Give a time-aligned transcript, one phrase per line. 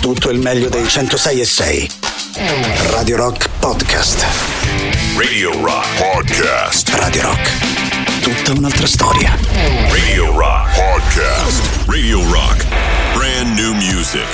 [0.00, 1.90] tutto il meglio dei 106 e 6.
[2.90, 4.24] Radio Rock Podcast.
[5.16, 6.88] Radio Rock Podcast.
[6.94, 7.50] Radio Rock.
[8.22, 9.36] Tutta un'altra storia.
[9.90, 11.84] Radio Rock Podcast.
[11.86, 12.66] Radio Rock.
[13.14, 14.26] Brand new music.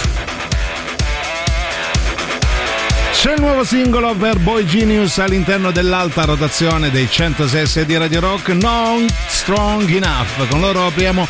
[3.12, 8.48] C'è il nuovo singolo per Boy Genius all'interno dell'alta rotazione dei 106 di Radio Rock,
[8.50, 10.48] Non Strong Enough.
[10.48, 11.26] Con loro apriamo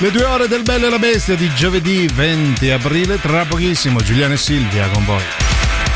[0.00, 3.20] le due ore del Bello e la Bestia di giovedì 20 aprile.
[3.20, 5.22] Tra pochissimo Giuliano e Silvia con voi.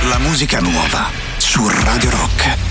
[0.08, 2.63] La musica nuova su Radio Rock.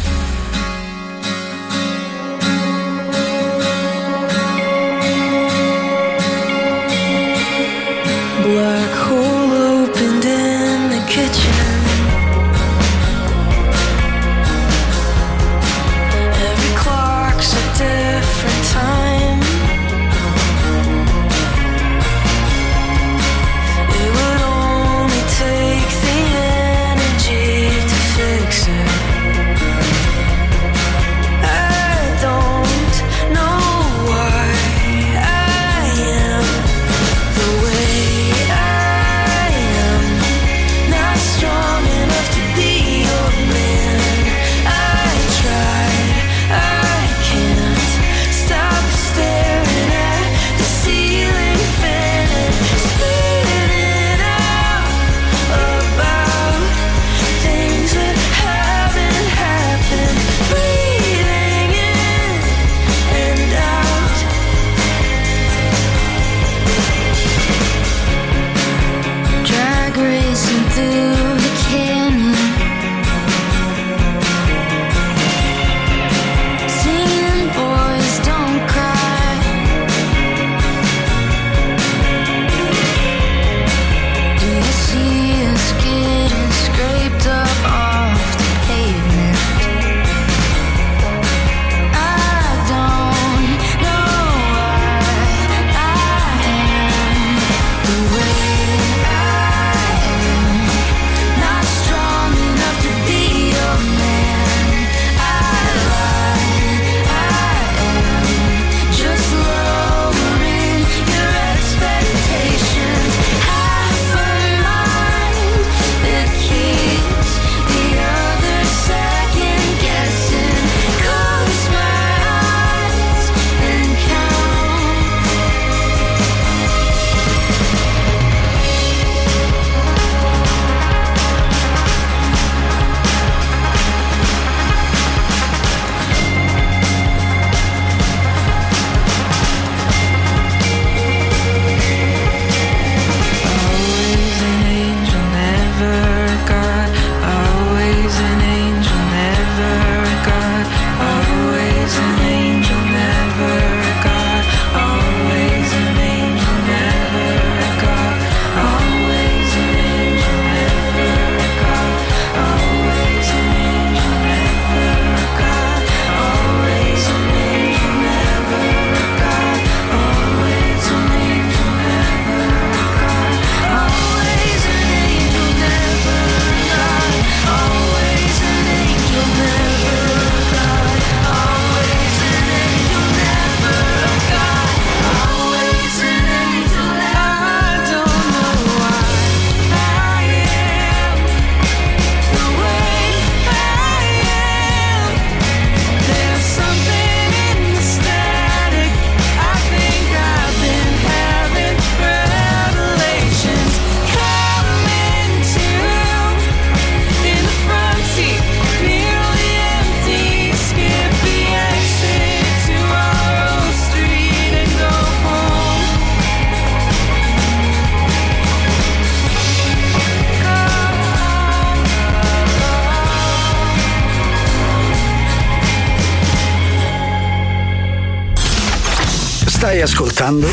[230.24, 230.48] Ascoltando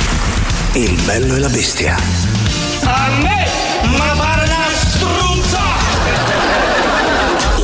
[0.72, 1.96] Il bello e la bestia.
[2.82, 3.46] A me,
[3.96, 5.60] ma pare una struzza!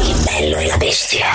[0.03, 1.27] Il bello e la bestia.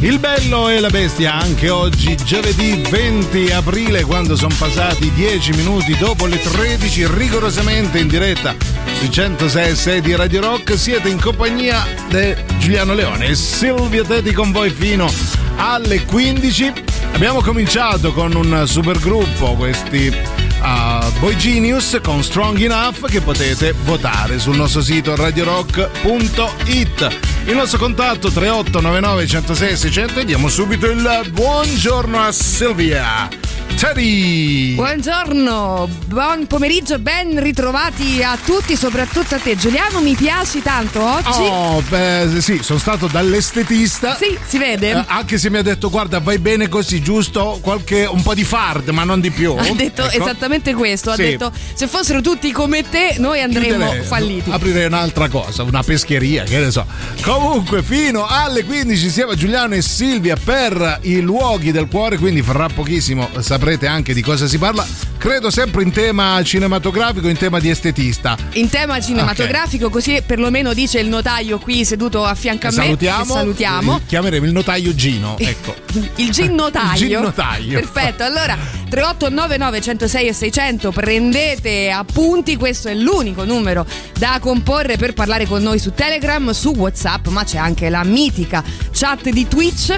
[0.00, 5.96] Il bello e la bestia anche oggi, giovedì 20 aprile, quando sono passati 10 minuti
[5.96, 8.54] dopo le 13, rigorosamente in diretta
[8.98, 10.76] sui 106 di Radio Rock.
[10.76, 15.10] Siete in compagnia di Giuliano Leone e Silvia Teti con voi fino
[15.56, 16.91] alle 15.
[17.14, 23.72] Abbiamo cominciato con un super gruppo, questi uh, Boy Genius con Strong Enough che potete
[23.84, 27.18] votare sul nostro sito radiorock.it.
[27.44, 33.51] Il nostro contatto 3899 106 600 e diamo subito il buongiorno a Silvia.
[33.76, 34.74] Teddy!
[34.76, 41.40] Buongiorno, buon pomeriggio, ben ritrovati a tutti, soprattutto a te Giuliano, mi piaci tanto oggi.
[41.40, 44.14] Oh, beh, sì, sono stato dall'estetista.
[44.14, 44.90] Sì, si vede.
[44.92, 48.44] Eh, anche se mi ha detto guarda vai bene così, giusto qualche, un po' di
[48.44, 49.52] fard, ma non di più.
[49.56, 50.22] Ha detto Ecco.
[50.22, 51.22] esattamente questo, ha Sì.
[51.22, 54.50] detto se fossero tutti come te noi andremmo Chiuderei, falliti.
[54.50, 56.86] Aprirei un'altra cosa, una pescheria, che ne so.
[57.22, 62.68] Comunque, fino alle 15 siamo Giuliano e Silvia per i luoghi del cuore, quindi fra
[62.72, 63.28] pochissimo
[63.62, 64.84] saprete anche di cosa si parla.
[65.16, 68.36] Credo sempre in tema cinematografico, in tema di estetista.
[68.54, 72.76] In tema cinematografico, così perlomeno dice il notaio qui seduto a fianco a me.
[72.76, 73.32] salutiamo.
[73.32, 73.96] salutiamo.
[73.98, 75.76] Eh, Chiameremo il notaio Gino, ecco.
[76.16, 77.04] Il gin notaio.
[77.04, 77.78] Il gin notaio.
[77.78, 78.24] Perfetto.
[78.24, 83.86] Allora, 3899 106 e 600 prendete appunti, questo è l'unico numero
[84.18, 88.64] da comporre per parlare con noi su Telegram, su WhatsApp, ma c'è anche la mitica
[88.90, 89.96] chat di Twitch.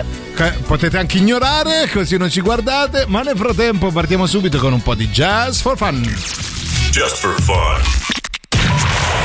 [0.66, 3.04] Potete anche ignorare, così non ci guardate.
[3.06, 6.02] Ma nel frattempo partiamo subito con un po' di jazz for fun.
[6.90, 7.80] Just for fun.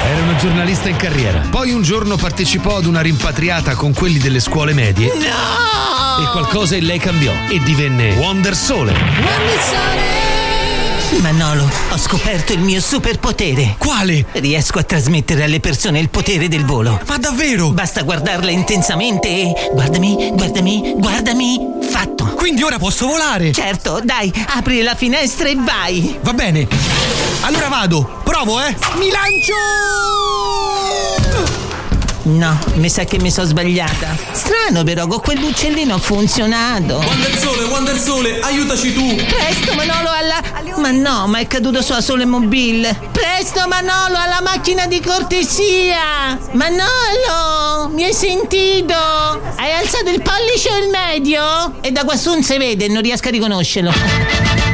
[0.06, 1.42] Era una giornalista in carriera.
[1.50, 5.08] Poi un giorno partecipò ad una rimpatriata con quelli delle scuole medie.
[5.08, 6.24] No!
[6.24, 10.29] E qualcosa in lei cambiò e divenne Wonder Sole.
[11.18, 13.76] Manolo, ho scoperto il mio superpotere.
[13.78, 14.26] Quale?
[14.34, 17.02] Riesco a trasmettere alle persone il potere del volo.
[17.08, 17.72] Ma davvero?
[17.72, 19.54] Basta guardarle intensamente e.
[19.74, 21.60] Guardami, guardami, guardami.
[21.90, 22.26] Fatto.
[22.36, 23.52] Quindi ora posso volare?
[23.52, 26.18] Certo, dai, apri la finestra e vai.
[26.22, 26.68] Va bene.
[27.42, 28.22] Allora vado.
[28.24, 28.76] Provo, eh.
[28.98, 29.60] Mi lancio!
[32.30, 34.16] No, mi sa che mi sono sbagliata.
[34.32, 36.98] Strano però, con quell'uccellino ha funzionato.
[37.00, 39.16] Wonder Sole, Wonder Sole, aiutaci tu!
[39.16, 40.40] Presto Manolo alla...
[40.78, 42.98] Ma no, ma è caduto sulla sole mobile.
[43.12, 46.38] Presto Manolo alla macchina di cortesia.
[46.52, 48.94] Manolo, mi hai sentito?
[48.94, 51.82] Hai alzato il pollice o il medio?
[51.82, 54.69] E da quassù non si vede, non riesco a riconoscerlo.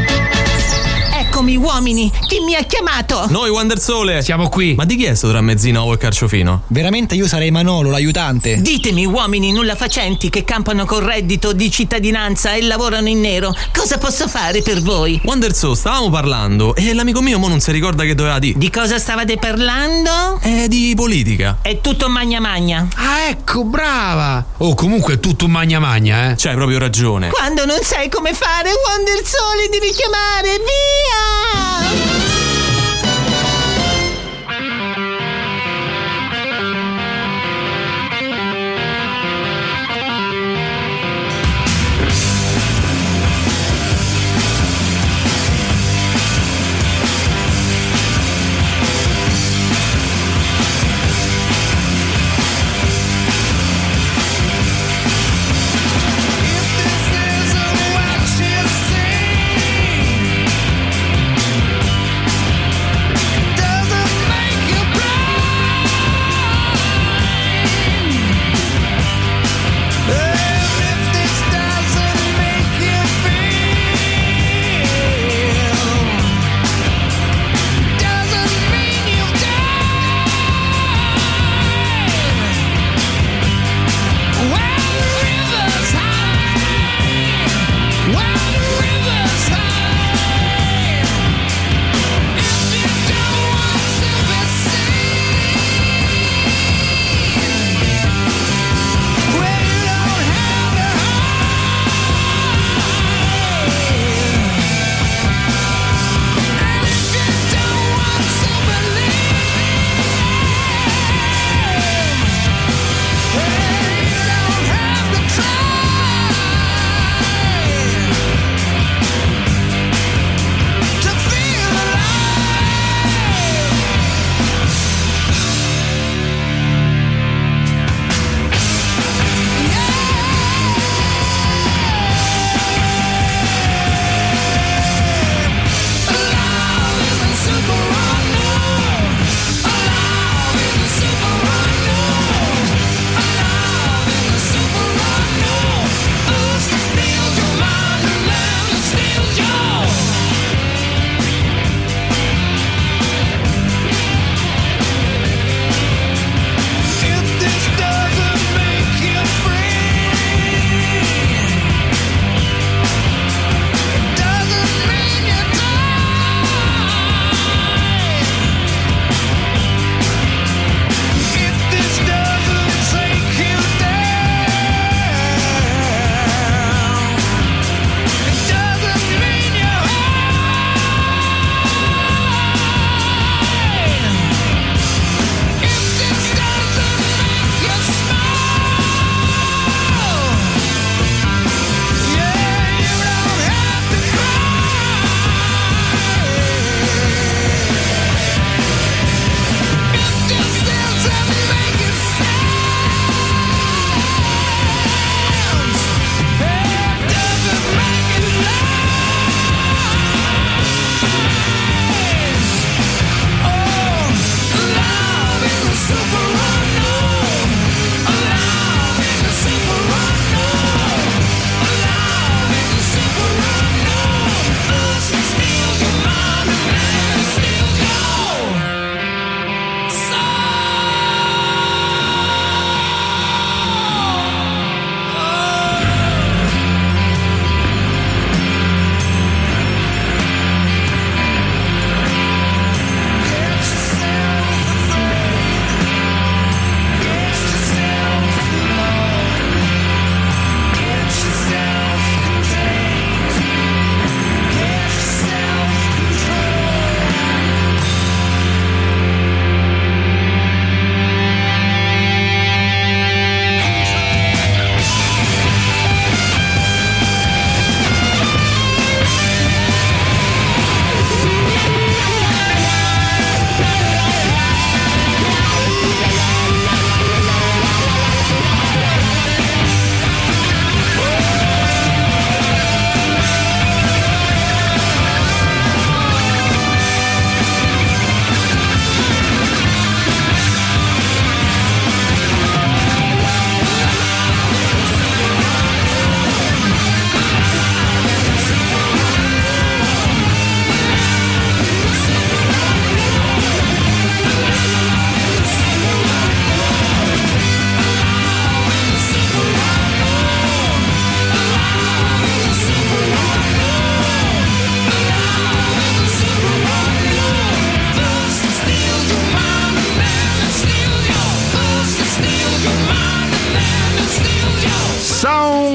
[1.45, 3.27] Eccomi uomini, chi mi ha chiamato?
[3.29, 4.23] Noi Wonder Sole!
[4.23, 4.73] Siamo qui.
[4.73, 6.63] Ma di chi è sto tra mezzina o il carciofino?
[6.69, 8.59] Veramente io sarei Manolo, l'aiutante.
[8.59, 13.99] Ditemi uomini nulla facenti che campano col reddito di cittadinanza e lavorano in nero, cosa
[13.99, 15.21] posso fare per voi?
[15.23, 18.57] Wonder Sole, stavamo parlando e l'amico mio mo non si ricorda che doveva dire.
[18.57, 20.39] Di cosa stavate parlando?
[20.41, 21.59] È di politica.
[21.61, 22.87] È tutto magna magna.
[22.95, 24.43] Ah, ecco, brava.
[24.57, 26.35] Oh, comunque è tutto magna magna, eh.
[26.37, 27.29] C'hai proprio ragione.
[27.29, 31.34] Quando non sai come fare, Wonder Sole devi chiamare, via!
[31.35, 32.24] now.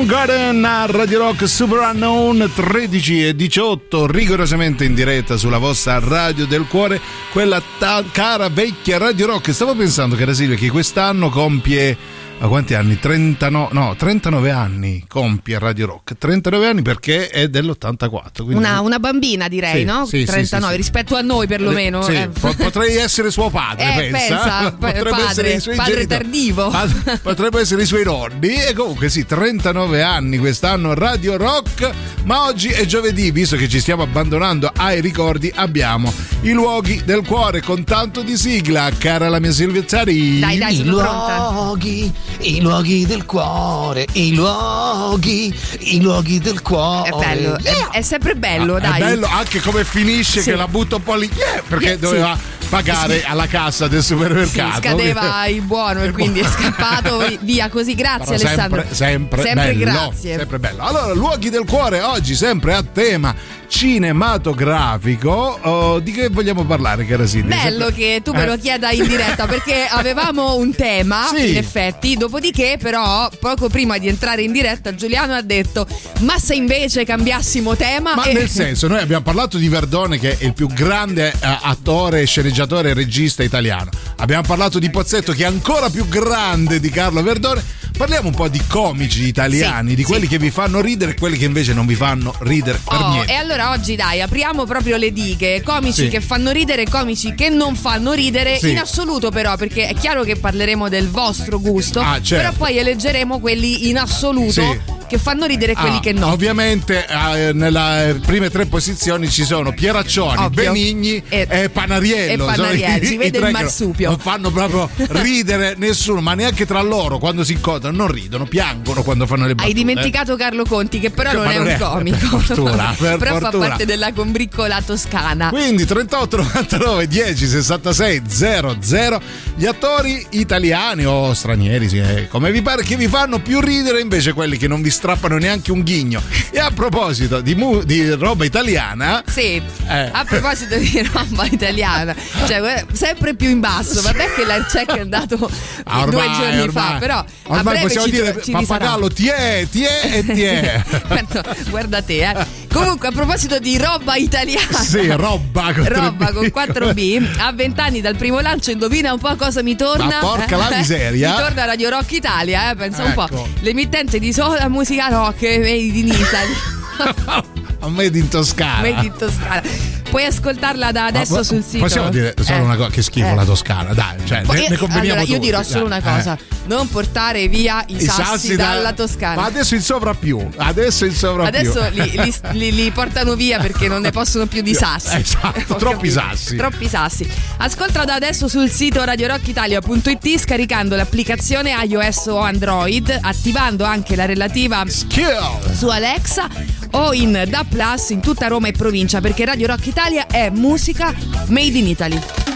[0.01, 6.47] Soundgarden a Radio Rock Super Unknown 13 e 18 rigorosamente in diretta sulla vostra radio
[6.47, 6.99] del cuore
[7.31, 9.53] quella ta- cara vecchia Radio Rock.
[9.53, 11.95] Stavo pensando cara Silvia che quest'anno compie
[12.43, 12.99] a quanti anni?
[12.99, 18.55] 39, no, 39 anni compie Radio Rock 39 anni perché è dell'84 quindi...
[18.55, 20.07] Una, una bambina direi, Sì, no?
[20.07, 20.77] sì, sì, 39 sì, sì.
[20.77, 22.03] rispetto a noi perlomeno.
[22.03, 22.29] Sì, eh.
[22.29, 24.19] po- potrei essere suo padre, Eh, pensa.
[24.19, 26.19] pensa, Potrebbe padre, essere i suoi padre genitori.
[26.23, 26.69] tardivo.
[26.71, 28.55] Pad- potrebbe essere i suoi nonni.
[28.55, 31.91] E comunque sì, 39 anni quest'anno Radio Rock.
[32.25, 37.23] Ma oggi è giovedì, visto che ci stiamo abbandonando ai ricordi, abbiamo i luoghi del
[37.27, 40.39] cuore con tanto di sigla, cara la mia Silvia Zari.
[40.39, 41.51] Dai, dai, I sono pronta.
[41.53, 47.11] luoghi, i luoghi del cuore, i luoghi, i luoghi del cuore.
[47.11, 47.91] È bello, è- Yeah!
[47.91, 48.99] è, sempre bello, È dai.
[49.01, 50.51] bello anche come finisce Sì.
[50.51, 52.39] che la butto un po' lì yeah, perché Yeah, doveva
[52.71, 54.77] pagare alla cassa del Sì, supermercato.
[54.81, 57.95] scadeva il buono e quindi è scappato via così.
[57.97, 58.85] Grazie Però Alessandro.
[58.91, 60.37] Sempre, sempre, bello, grazie.
[60.37, 60.83] sempre bello.
[60.85, 63.35] Allora, luoghi del cuore oggi sempre a tema
[63.67, 65.59] cinematografico.
[65.63, 67.57] Oh, di che vogliamo parlare, cara Silvia?
[67.57, 68.59] Bello Sempre- che tu me lo Eh.
[68.59, 71.51] chieda in diretta perché avevamo un tema Sì.
[71.51, 75.87] in effetti, dopodiché però poco prima di entrare in diretta Giuliano ha detto
[76.21, 80.37] ma se invece cambiassimo tema Ma E- nel senso, noi abbiamo parlato di Verdone che
[80.39, 83.91] è il più grande eh, attore, sceneggiatore e regista italiano.
[84.17, 87.79] Abbiamo parlato di Pozzetto che è ancora più grande di Carlo Verdone.
[87.97, 90.09] Parliamo un po' di comici italiani, Sì, di sì.
[90.09, 93.11] quelli che vi fanno ridere e quelli che invece non vi fanno ridere per Oh,
[93.11, 93.33] niente.
[93.33, 95.63] e allora oggi dai, apriamo proprio le dighe.
[95.63, 96.09] Comici Sì.
[96.09, 98.71] che fanno ridere, comici che non fanno ridere, Sì.
[98.71, 102.37] in assoluto però, perché è chiaro che parleremo del vostro gusto, Ah, certo.
[102.37, 104.81] però poi eleggeremo quelli in assoluto Sì.
[105.07, 106.29] che fanno ridere e quelli Ah, che no.
[106.33, 110.73] Ovviamente eh, nelle prime tre posizioni ci sono Pieraccioni, Ovvio.
[110.73, 112.47] Benigni E- e, Panariello.
[112.55, 114.11] Si i vede tre il marsupio.
[114.11, 119.03] Non fanno proprio ridere nessuno, ma neanche tra loro quando si incontrano non ridono, piangono
[119.03, 119.69] quando fanno le battute.
[119.69, 122.37] Hai dimenticato Carlo Conti, che però Che non è non un è- comico.
[122.37, 123.69] per fortuna, per però fa fortuna.
[123.69, 125.49] parte della combriccola toscana.
[125.51, 129.21] Quindi 38 99 10 66 00
[129.55, 134.01] gli attori italiani o stranieri, sì, eh, come vi pare, che vi fanno più ridere
[134.01, 136.23] invece quelli che non vi strappano neanche un ghigno.
[136.51, 140.09] E a proposito di, mu- di roba italiana, Sì, Eh.
[140.13, 142.15] a proposito di roba italiana,
[142.47, 144.01] cioè guarda, sempre più in basso.
[144.01, 145.37] Vabbè che l'Arcec è andato
[145.85, 146.93] Ah, due ormai, giorni ormai.
[146.93, 150.83] fa, però ormai possiamo ci, dire ci pappagallo tiè, tiè e tiè.
[151.07, 152.47] Guarda, guarda te, eh.
[152.73, 154.79] Comunque, a proposito di roba italiana.
[154.79, 156.53] sì, roba con Roba con B.
[156.55, 160.57] 4B a 20 anni dal primo lancio indovina un po' cosa mi torna Ma porca
[160.57, 161.31] la miseria.
[161.31, 163.49] mi torna Radio Rock Italia eh, pensa un po' Ecco.
[163.61, 167.49] l'emittente di sola musica rock made in Italy
[167.89, 168.83] Made in Toscana.
[168.83, 169.63] made in Toscana
[170.11, 172.63] puoi ascoltarla da adesso Ma- sul sito Possiamo dire solo Eh.
[172.63, 173.35] una cosa, che schifo Eh.
[173.35, 176.15] la Toscana, dai, cioè, Poi- ne, ne conveniamo allora, io tutti, dirò solo dai, una
[176.17, 176.39] cosa: eh.
[176.67, 179.41] non portare via i, I sassi, da- dalla Toscana.
[179.41, 181.59] Ma adesso in sovrappiù, adesso in sovrappiù.
[181.61, 185.17] Adesso li, li- li- li portano via perché non ne possono più di sassi.
[185.17, 186.57] Esatto, troppi sassi.
[186.57, 187.29] Troppi sassi.
[187.59, 194.83] Ascolta da adesso sul sito radiorockitalia.it scaricando l'applicazione iOS o Android, attivando anche la relativa
[194.87, 195.73] Skill.
[195.75, 196.49] su Alexa
[196.93, 201.15] o in Da Plus in tutta Roma e provincia perché Radio Rock Italia è musica
[201.49, 202.50] made in Italy.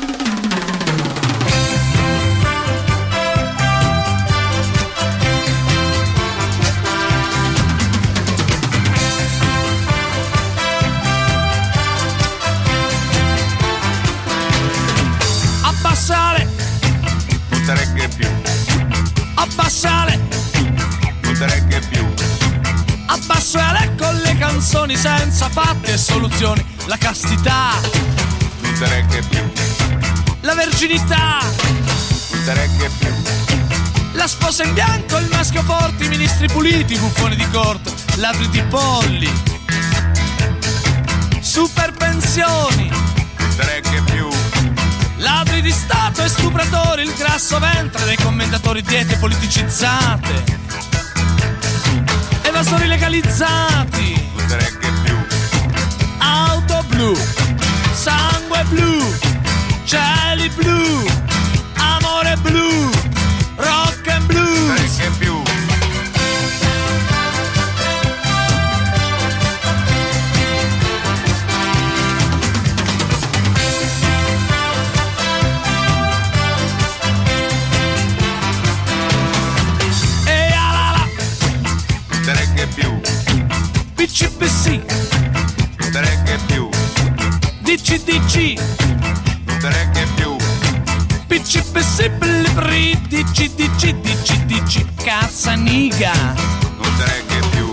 [24.64, 26.64] Canzoni senza fatti e soluzioni.
[26.86, 27.72] La castità,
[28.60, 29.52] non te regge più,
[30.40, 31.38] la verginità,
[32.30, 33.14] non te regge più,
[34.12, 38.48] la sposa in bianco, il maschio forte, i ministri puliti, i buffoni di corte, ladri
[38.48, 39.30] di polli,
[41.40, 44.30] super pensioni, non te regge più,
[45.18, 50.44] ladri di Stato e stupratori, il grasso ventre dei commentatori diete politicizzate,
[52.44, 54.13] evasori legalizzati.
[56.94, 57.14] Blu,
[57.94, 59.02] sangue blu,
[59.84, 61.06] cieli blu,
[61.76, 62.90] amore blu,
[63.56, 64.68] rock and blues.
[64.68, 65.42] regge più,
[82.56, 83.00] E più,
[83.94, 85.13] BCBC,
[87.94, 90.36] Te regge più,
[91.28, 96.12] BCBC, Blibri, DCDC, DCDC, cazzaniga,
[97.28, 97.72] che più.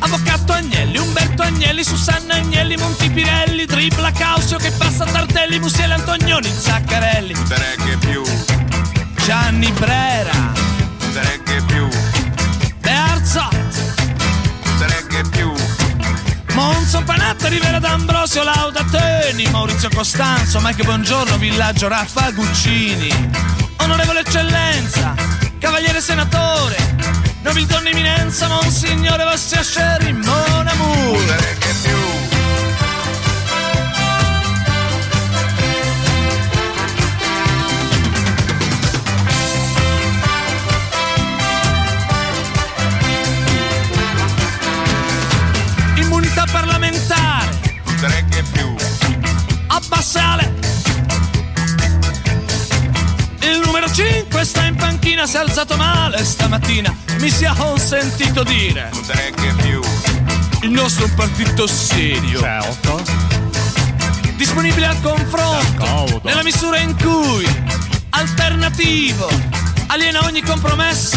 [0.00, 7.32] Avvocato Agnelli, Umberto Agnelli, Susanna Agnelli, Montipirelli, Tripla Causio che passa Tartelli, Musiele Antonioni, Zaccarelli,
[7.34, 8.22] Potere che più.
[9.24, 10.49] Gianni Brera,
[17.00, 23.30] Monzo Panatta, Rivera D'Ambrosio, Lauda Teni, Maurizio Costanzo, Mike Buongiorno, Villaggio Raffa Guccini,
[23.78, 25.14] Onorevole Eccellenza,
[25.58, 26.76] Cavaliere Senatore,
[27.42, 32.09] Nobildonna Eminenza, Monsignore Vassia Sherry, Mon Amour.
[55.20, 58.90] In panchina, si è alzato male stamattina, mi sia consentito dire.
[59.06, 59.80] Che più.
[60.62, 62.40] Il nostro è un partito serio.
[62.40, 63.02] Certo.
[64.36, 67.46] Disponibile al confronto, nella misura in cui
[68.10, 69.28] alternativo,
[69.88, 71.16] aliena ogni compromesso,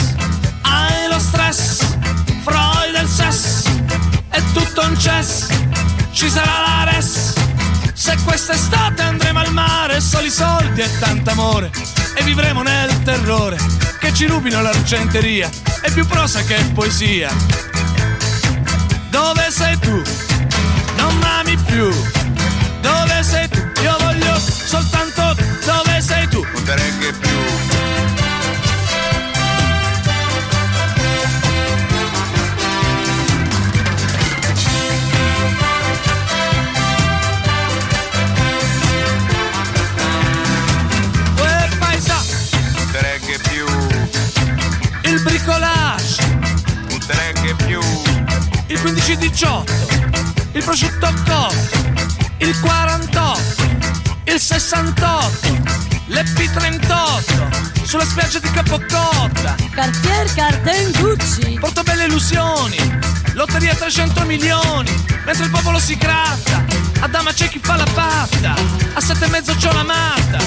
[0.61, 1.95] hai lo stress,
[2.43, 3.69] Freud del sesso,
[4.29, 5.47] è tutto un cess,
[6.11, 7.33] ci sarà la res.
[7.93, 11.71] Se quest'estate andremo al mare, soli soldi e tanto amore,
[12.15, 17.31] e vivremo nel terrore che ci rubino l'argenteria, è più prosa che poesia.
[19.09, 20.01] Dove sei tu?
[20.97, 21.89] Non m'ami più.
[22.81, 23.59] Dove sei tu?
[23.81, 25.33] Io voglio soltanto
[25.65, 26.45] dove sei tu?
[26.51, 27.72] Potere che più.
[45.43, 46.23] Bricolage,
[46.87, 47.79] Potere che più.
[48.67, 51.53] il 15-18, il prosciutto cotto,
[52.37, 53.39] il 48,
[54.25, 55.47] il 68,
[56.07, 61.57] l'Ep38, sulla spiaggia di Capocotta, Cartier Carden Gucci.
[61.59, 62.77] Portobelle illusioni,
[63.33, 64.91] lotteria 300 milioni,
[65.25, 66.63] mentre il popolo si gratta,
[67.01, 68.55] a dama c'è chi fa la patta,
[68.93, 70.37] a sette e mezzo c'ho la matta,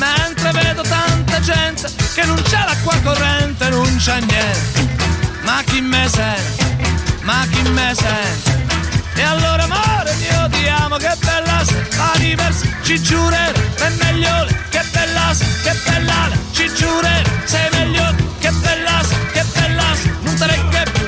[0.00, 4.96] mentre vedo tanta gente che non c'è l'acqua corrente, non c'è niente,
[5.42, 6.64] ma chi me sente,
[7.22, 8.64] ma chi me sente,
[9.14, 14.46] e allora amore mio ti amo, che bella sei, a diversi ci giurerò, è meglio
[14.70, 19.00] che bella che bella ci giurerò, sei meglio che bella
[19.32, 19.84] che bella
[20.22, 20.99] non più, che bella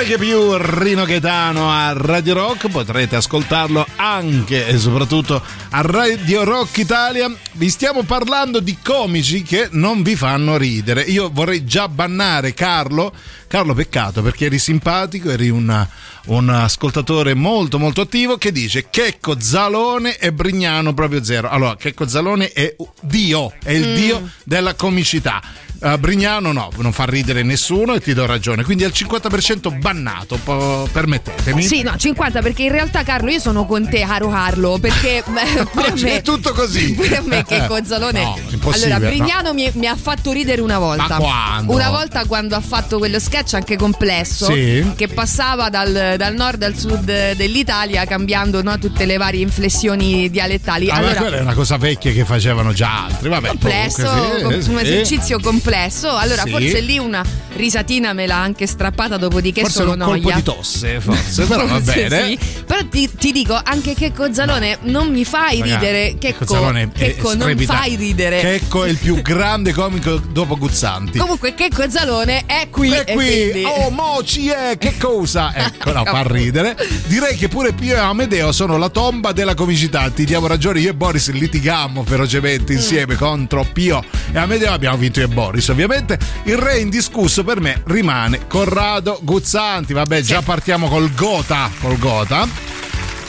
[0.00, 6.78] Reghe più Rino Gaetano a Radio Rock, potrete ascoltarlo anche e soprattutto a Radio Rock
[6.78, 7.30] Italia.
[7.52, 11.02] Vi stiamo parlando di comici che non vi fanno ridere.
[11.02, 13.12] Io vorrei già bannare Carlo.
[13.46, 15.86] Carlo, peccato perché eri simpatico, eri una-
[16.26, 21.50] un ascoltatore molto molto attivo che dice Checco Zalone e Brignano proprio zero.
[21.50, 23.94] Allora, Checco Zalone è Dio, è il Mm.
[23.94, 25.42] Dio della comicità.
[25.80, 28.64] Uh, Brignano no, non fa ridere nessuno e ti do ragione.
[28.64, 31.62] Quindi al 50% bannato, po- permettetemi.
[31.62, 35.24] Sì, no, 50 perché in realtà Carlo io sono con te, caro Carlo, perché
[35.74, 36.94] Oggi me è tutto così.
[37.16, 38.22] A me che Cozzalone.
[38.22, 39.16] No, impossibile, allora, no.
[39.16, 41.06] Brignano mi, mi ha fatto ridere una volta.
[41.08, 41.72] Ma quando?
[41.72, 44.84] Una volta quando ha fatto quello sketch anche complesso Sì.
[44.96, 50.90] che passava dal, dal nord al sud dell'Italia cambiando no, tutte le varie inflessioni dialettali.
[50.90, 53.30] Ah, ma allora, quella è una cosa vecchia che facevano già altri.
[53.30, 54.82] Vabbè, complesso, comunque, com- sì, un sì.
[54.84, 55.68] esercizio complesso.
[55.74, 56.50] Allora, Sì.
[56.50, 57.24] forse lì una
[57.56, 60.34] risatina me l'ha anche strappata, dopodiché Forse solo un colpo noia.
[60.36, 62.24] di tosse, forse, però va bene.
[62.26, 62.38] sì.
[62.64, 66.16] Però ti, ti dico anche che Cozzalone non mi fai Ragazzi, ridere.
[66.18, 68.40] Checco, Cozzalone è Checco non fai ridere.
[68.40, 71.18] Checco è il più grande comico dopo Guzzanti.
[71.18, 72.92] Comunque, che Cozzalone è qui.
[72.92, 75.52] E qui, quindi- oh Moci è, che cosa?
[75.70, 76.76] Ecco, no, fa ridere.
[77.06, 80.08] Direi che pure Pio e Amedeo sono la tomba della comicità.
[80.10, 82.04] Ti diamo ragione, io e Boris litigammo Mm.
[82.06, 84.02] ferocemente insieme contro Pio
[84.32, 84.72] e Amedeo.
[84.72, 86.18] Abbiamo vinto io e Boris, ovviamente.
[86.44, 89.92] Il re indiscusso per me rimane Corrado Guzzanti.
[89.92, 91.70] Vabbè, già partiamo col Gota.
[91.80, 92.46] Col Gota.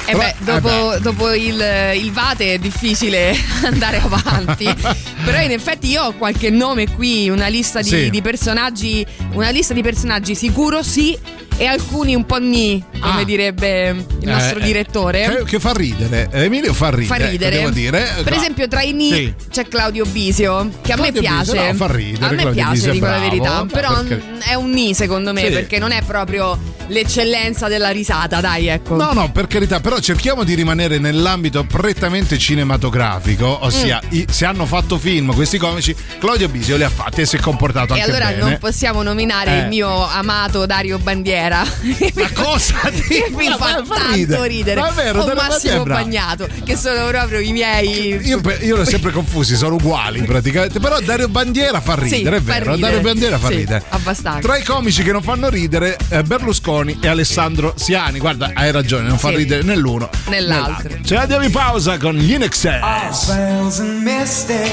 [0.05, 1.63] Eh beh, dopo, dopo il,
[1.95, 4.65] il Vate è difficile andare avanti.
[5.23, 8.09] Però in effetti io ho qualche nome qui, una lista di, Sì.
[8.09, 11.17] di personaggi, una lista di personaggi sicuro sì,
[11.57, 13.23] e alcuni un po' ni, come Ah.
[13.23, 15.35] direbbe il nostro Eh, eh, direttore.
[15.37, 16.29] Che, che fa ridere.
[16.31, 17.19] Emilio fa ridere.
[17.23, 17.55] Fa ridere.
[17.57, 18.07] Devo dire.
[18.23, 19.33] Per esempio, tra i ni Sì.
[19.49, 21.51] c'è Claudio Bisio, che a me Claudio piace.
[21.51, 23.65] Bisio, no, fa ridere, A me Claudio piace, Bisio dico la verità.
[23.71, 25.51] Però perché- è un ni, secondo me, Sì.
[25.51, 28.95] perché non è proprio l'eccellenza della risata, dai, ecco.
[28.95, 34.09] No, no, per carità, però cerchiamo di rimanere nell'ambito prettamente cinematografico, ossia Mm.
[34.17, 37.39] i- se hanno fatto film questi comici, Claudio Bisio li ha fatti e si è
[37.39, 38.41] comportato E anche allora bene.
[38.41, 39.59] non possiamo nominare Eh.
[39.61, 41.40] il mio amato Dario Bandiera.
[41.49, 42.75] Ma cosa
[43.07, 44.47] che mi fa ma- fa tanto ridere.
[44.47, 44.79] ridere.
[44.81, 45.87] Ma è vero, Dario Massimo è.
[45.87, 48.19] Bagnato, che sono proprio i miei.
[48.27, 50.79] Io, io li ho sempre confusi, sono uguali praticamente.
[50.79, 52.71] Però Dario Bandiera fa Sì, ridere, è fa vero.
[52.73, 52.79] ridere.
[52.79, 53.83] Dario Bandiera fa Sì, ridere.
[53.89, 54.39] abbastanza.
[54.39, 58.19] Tra i comici che non fanno ridere, eh, Berlusconi e Alessandro Siani.
[58.19, 59.35] Guarda, hai ragione, non fa Sì.
[59.37, 60.71] ridere né l'uno né Nell'altro.
[60.89, 60.97] l'altro.
[61.03, 63.25] Ce la diamo in pausa con gli In Excess.
[63.27, 64.69] Bells and misty,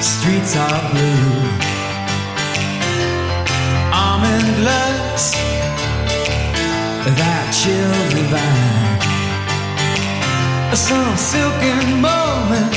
[0.00, 1.65] streets are blue.
[4.56, 5.32] Almond looks
[7.16, 9.00] that chill divine.
[10.74, 12.72] Some silken moment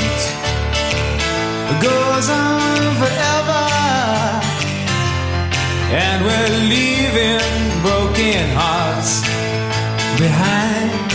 [1.80, 3.64] goes on forever,
[5.92, 9.22] and we're leaving broken hearts
[10.18, 11.12] behind.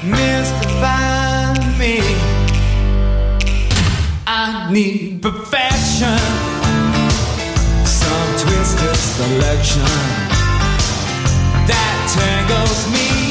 [0.04, 2.00] mystify me.
[4.26, 6.18] I need perfection,
[7.86, 9.84] some twisted selection
[11.68, 13.25] that tangles me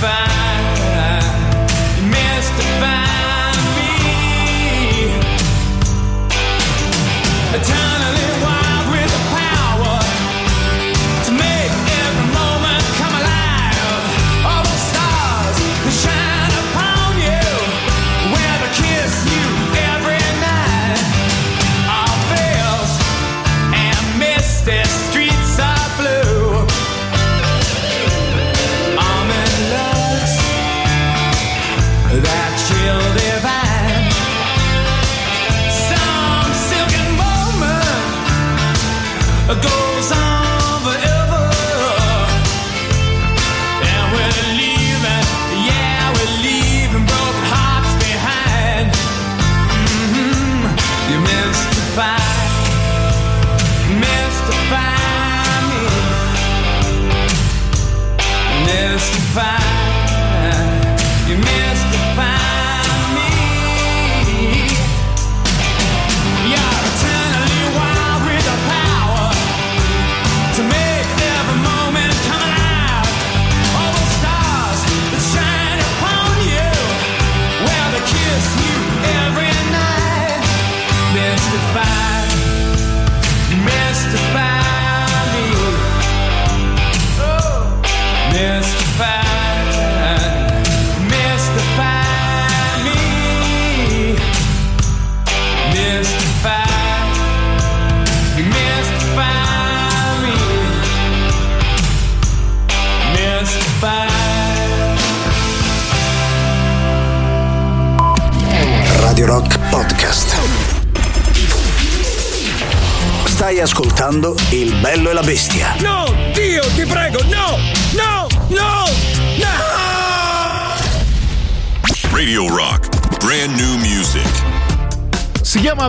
[0.00, 0.35] find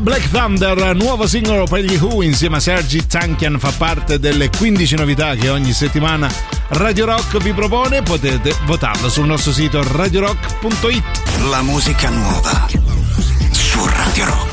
[0.02, 4.96] Black Thunder, nuovo singolo per gli Who insieme a Sergi Tankian, fa parte delle 15
[4.96, 6.30] novità che ogni settimana
[6.70, 11.50] Radio Rock vi propone, potete votarlo sul nostro sito radiorock.it.
[11.50, 12.68] La musica nuova
[13.52, 14.47] su Radio Rock.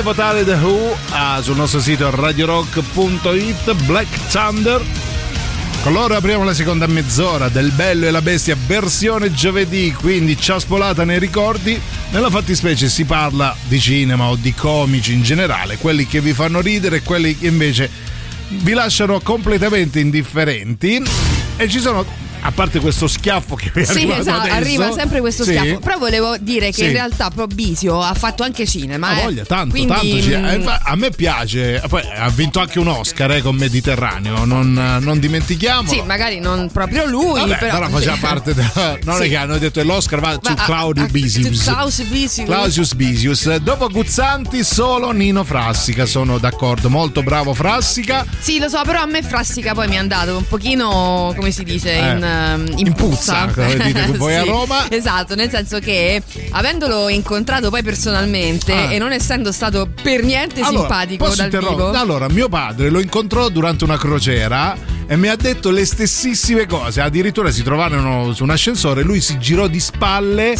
[0.00, 4.82] Potete votare The Who ah, sul nostro sito radiorock.it Black Thunder.
[5.82, 10.58] Con loro apriamo la seconda mezz'ora del Bello e la Bestia versione giovedì, quindi ciao
[10.58, 11.78] spolata nei ricordi.
[12.12, 16.60] Nella fattispecie si parla di cinema o di comici in generale, quelli che vi fanno
[16.60, 17.90] ridere e quelli che invece
[18.48, 21.02] vi lasciano completamente indifferenti.
[21.56, 22.06] E ci sono,
[22.42, 25.50] a parte questo schiaffo che è Sì, esatto, adesso, arriva sempre questo sì.
[25.56, 25.78] schiaffo.
[25.80, 26.84] Però volevo dire che Sì.
[26.84, 29.08] in realtà Probisio ha fatto anche cinema.
[29.08, 29.22] Ha eh.
[29.22, 30.20] voglia, tanto, Quindi, tanto.
[30.22, 31.82] ci- mm, eh, a me piace.
[31.88, 35.88] Poi ha vinto anche un Oscar eh, con Mediterraneo, non, non dimentichiamolo.
[35.92, 39.28] Sì, magari non proprio lui, Vabbè, però, però, faceva parte da, non è Sì.
[39.30, 42.46] che hanno detto l'Oscar va su Claudio Bisius Clausius Bisius.
[42.46, 48.82] Clausius Bisius dopo Guzzanti solo Nino Frassica sono d'accordo molto bravo Frassica Sì, lo so,
[48.84, 52.22] però a me Frassica poi mi è andato un pochino, come si dice, Eh, in,
[52.76, 54.90] in, in puzza, come dite voi a Sì, Roma.
[54.90, 58.92] Esatto, nel senso che avendolo incontrato poi personalmente Ah.
[58.92, 61.90] e non essendo stato per niente allora, simpatico dal interrompere?
[61.90, 61.98] vivo.
[62.00, 64.76] allora mio padre lo incontrò durante una crociera
[65.10, 69.38] e mi ha detto le stessissime cose addirittura si trovarono su un ascensore lui si
[69.38, 70.54] girò di spalle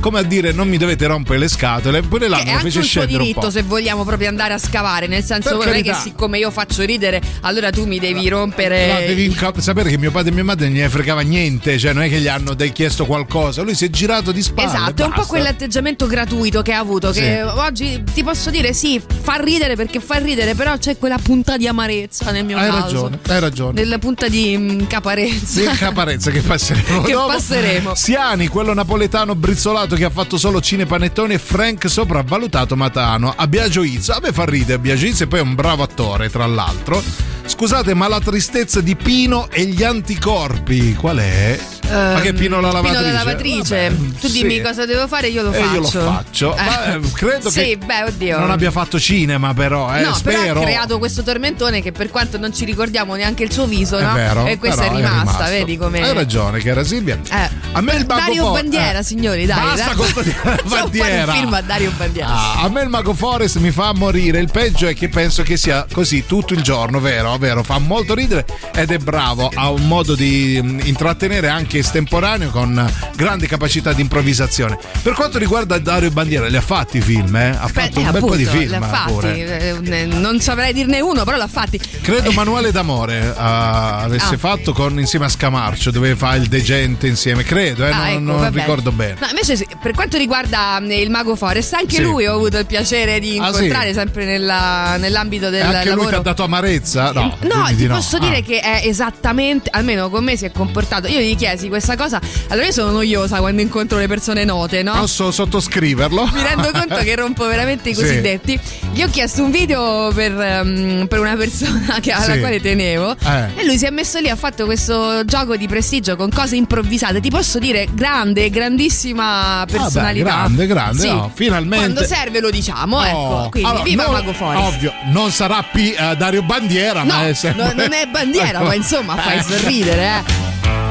[0.00, 2.84] come a dire non mi dovete rompere le scatole pure là Che lo fece un
[2.84, 5.94] scendere un diritto po' se vogliamo proprio andare a scavare, nel senso non è che
[5.94, 8.92] siccome io faccio ridere, allora tu mi devi rompere.
[8.92, 12.02] No, devi sapere che mio padre e mia madre non gliene fregava niente, cioè non
[12.02, 14.68] è che gli hanno chiesto qualcosa, lui si è girato di spalle.
[14.68, 17.12] Esatto, è un po' quell'atteggiamento gratuito che ha avuto.
[17.12, 17.20] Sì.
[17.20, 21.56] Che oggi ti posso dire sì, fa ridere perché fa ridere, però c'è quella punta
[21.56, 22.80] di amarezza nel mio Hai caso.
[22.82, 23.80] ragione, hai ragione.
[23.88, 25.46] Nella punta di mm, caparezza.
[25.72, 27.28] Sì, caparezza che passeremo Che dopo.
[27.28, 27.94] passeremo.
[27.94, 33.32] Siani, quello napoletano brizzolato che ha fatto solo cinepanettoni e Frank sopravvalutato Matano.
[33.34, 36.28] A Biagio Izzo, a me fa ridere Biagio Izzo e poi è un bravo attore
[36.28, 37.02] tra l'altro.
[37.46, 41.58] Scusate, ma la tristezza di Pino e gli anticorpi, qual è?
[41.90, 42.96] Ma che Pino la lavatrice?
[42.98, 43.90] Ehm, Pino la lavatrice.
[43.90, 44.60] Vabbè, tu dimmi sì.
[44.62, 45.74] cosa devo fare, io lo E faccio.
[45.74, 46.56] io lo faccio.
[46.56, 46.62] Eh.
[46.62, 48.38] Ma, eh, credo sì, che beh, oddio.
[48.38, 50.36] Non abbia fatto cinema però, eh, no, spero.
[50.54, 53.96] però ha creato questo tormentone che per quanto non ci ricordiamo neanche il suo viso,
[53.98, 54.12] È no?
[54.12, 55.44] vero, e questa è rimasta, rimasto.
[55.44, 56.02] vedi come.
[56.02, 57.18] Hai ragione, che era Silvia.
[57.30, 57.48] Eh.
[57.72, 59.02] A me il mago Dario Fo- Bandiera, eh.
[59.02, 59.60] signori, dai.
[59.60, 60.12] Basta dai.
[60.12, 60.34] con
[60.68, 61.32] bandiera.
[61.32, 62.28] un film a Dario Bandiera.
[62.28, 64.38] Ah, a me il mago Forest mi fa morire.
[64.38, 67.36] Il peggio è che penso che sia così tutto il giorno, vero?
[67.38, 69.50] Vero, fa molto ridere ed è bravo.
[69.54, 74.78] Ha un modo di mm, intrattenere anche estemporaneo con grande capacità di improvvisazione.
[75.02, 77.48] Per quanto riguarda Dario Bandiera, li ha fatti i film, eh?
[77.50, 78.80] Ha Beh, fatto eh, un bel po' di appunto, film.
[78.80, 79.26] l'ha fatti.
[79.42, 81.78] eh, Non saprei dirne uno, però l'ha fatti.
[82.00, 84.38] Credo Manuele d'Amore eh, avesse Ah.
[84.38, 88.20] fatto con, insieme a Scamarcio, dove fa il degente insieme, credo, eh, Ah, non, ecco,
[88.42, 89.16] non ricordo bene.
[89.20, 92.02] No, invece sì, per quanto riguarda mm, il Mago Forest, anche Sì.
[92.02, 93.94] lui ho avuto il piacere di Ah, incontrare sì?
[93.94, 96.08] sempre nella- nell'ambito del anche lui lavoro.
[96.08, 97.12] che ha dato amarezza?
[97.12, 97.94] No, No, ti no.
[97.94, 98.20] posso Ah.
[98.20, 101.06] dire che è esattamente, almeno con me si è comportato.
[101.08, 102.20] Io gli chiesi questa cosa.
[102.48, 104.92] Allora io sono noiosa quando incontro le persone note, no?
[104.92, 106.30] Posso sottoscriverlo?
[106.32, 108.00] Mi rendo conto che rompo veramente i Sì.
[108.02, 108.58] cosiddetti.
[108.92, 112.38] Gli ho chiesto un video per, ehm, per una persona che- alla Sì.
[112.40, 113.14] quale tenevo.
[113.24, 113.48] Eh.
[113.56, 117.20] E lui si è messo lì, ha fatto questo gioco di prestigio con cose improvvisate.
[117.20, 120.30] Ti posso dire, grande, grandissima personalità.
[120.30, 121.08] Ah, grande, grande, Sì.
[121.08, 121.92] no, finalmente.
[121.92, 123.48] Quando serve lo diciamo, Oh, ecco.
[123.50, 124.62] Quindi, allora, viva non- Mago Forest.
[124.74, 127.64] Ovvio, non sarà P, eh, Dario Bandiera, No, ma è sempre...
[127.64, 130.86] no, non è bandiera, ma insomma fai sorridere, eh.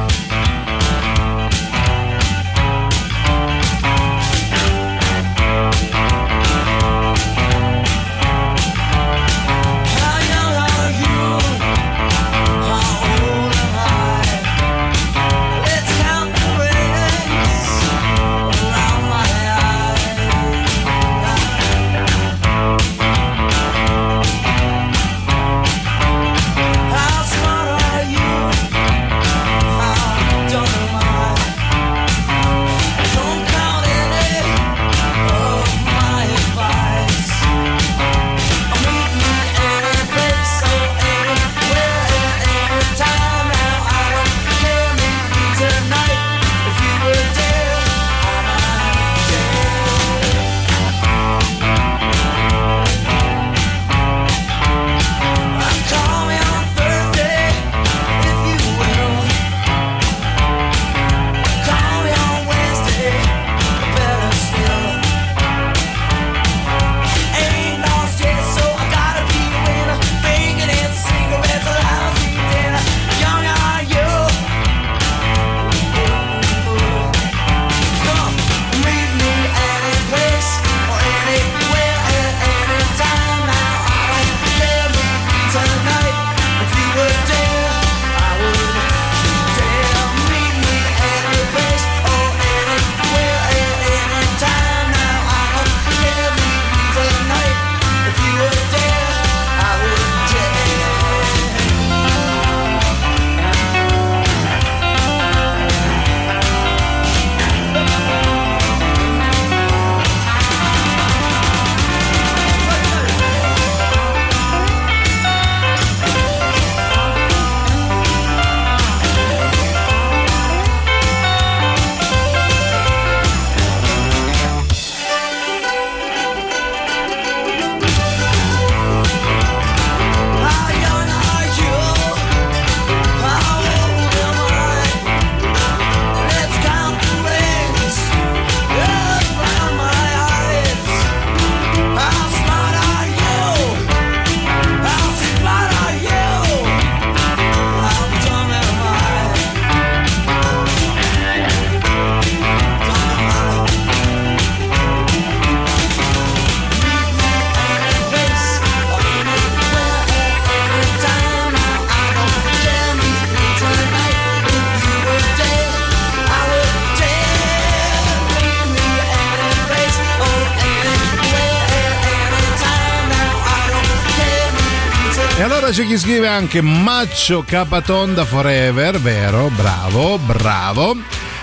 [175.98, 180.96] Scrive anche Maccio Capatonda Forever, vero, bravo, bravo.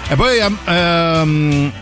[0.08, 1.72] E poi eh,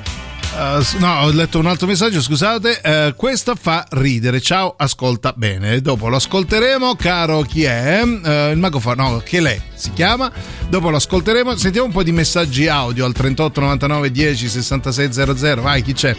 [0.83, 2.81] s- no, ho letto un altro messaggio, scusate.
[2.81, 4.41] Eh, questa fa ridere.
[4.41, 5.81] Ciao, ascolta bene.
[5.81, 8.03] Dopo lo ascolteremo, caro chi è?
[8.05, 10.31] Eh, il mago fa no, che lei si chiama.
[10.69, 11.55] Dopo lo ascolteremo.
[11.57, 15.61] Sentiamo un po' di messaggi audio al 38 99 10 66 00.
[15.63, 16.17] Vai, chi c'è?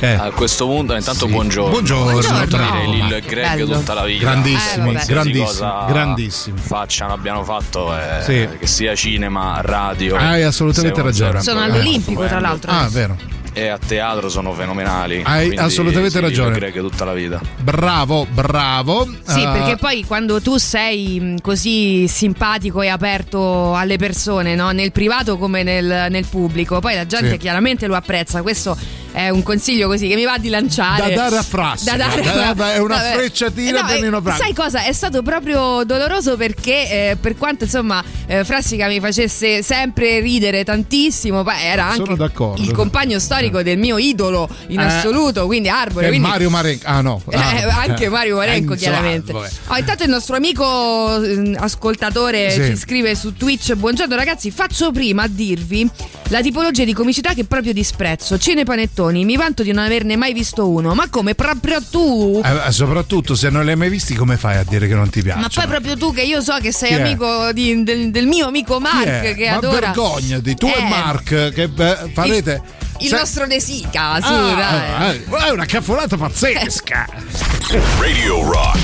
[0.00, 0.14] Che?
[0.14, 1.30] A questo punto, intanto Sì.
[1.32, 1.72] buongiorno.
[1.72, 3.78] Buongiorno, Voglio bravo, ma- il Greg bello.
[3.80, 4.24] tutta la vita.
[4.24, 6.58] Grandissimi, Eh, grandissimi, grandissimi.
[6.58, 8.48] Facciano, abbiano fatto, eh, Sì.
[8.58, 10.16] che sia cinema, radio.
[10.16, 11.42] Hai assolutamente ragione.
[11.42, 12.70] Sono all'Olimpico, tra l'altro.
[12.70, 13.14] Ah, vero.
[13.52, 15.20] E a teatro sono fenomenali.
[15.22, 16.50] Hai assolutamente sì, ragione.
[16.52, 17.38] il Greg tutta la vita.
[17.60, 19.06] Bravo, bravo.
[19.26, 24.70] Sì, Eh, perché poi quando tu sei mh, così simpatico e aperto alle persone, no?
[24.70, 27.36] nel privato come nel, nel pubblico, poi la gente Sì.
[27.38, 28.40] chiaramente lo apprezza.
[28.40, 28.78] Questo
[29.12, 31.08] è un consiglio così che mi va di lanciare.
[31.14, 33.14] Da dare a Frassica, Da dare da- da- è una Vabbè.
[33.14, 34.42] frecciatina No, per eh, Nino Franco.
[34.42, 34.82] Sai cosa?
[34.84, 40.64] È stato proprio doloroso perché, eh, per quanto insomma, eh, Frassica mi facesse sempre ridere
[40.64, 42.12] tantissimo, era anche
[42.56, 44.84] il compagno storico del mio idolo in Eh.
[44.84, 46.08] assoluto, quindi Arbore.
[46.08, 46.86] Quindi- Mario Marenco.
[46.86, 47.22] Ah, no.
[47.32, 49.32] Ah, eh, anche Mario Marenco, Eh, insomma, chiaramente.
[49.32, 52.62] Oh, intanto il nostro amico eh, ascoltatore Sì.
[52.64, 55.88] ci scrive su Twitch: Buongiorno ragazzi, faccio prima a dirvi
[56.28, 58.38] la tipologia di comicità che proprio disprezzo.
[58.38, 58.64] Cine
[59.00, 60.94] panettoni, mi vanto di non averne mai visto uno.
[60.94, 62.40] Ma come proprio tu?
[62.44, 65.22] Eh, soprattutto se non li hai mai visti, come fai a dire che non ti
[65.22, 65.42] piacciono?
[65.46, 68.46] Ma poi proprio tu che io so che sei Chi amico di- del, del mio
[68.46, 72.62] amico Mark che Ma adora vergognati, tu e Eh, Mark che eh, farete.
[72.98, 75.16] il se- nostro De Sica, Ah, dai.
[75.16, 77.06] eh, è una caffolata pazzesca.
[78.00, 78.78] Radio Rock.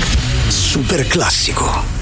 [0.47, 1.96] Super classico.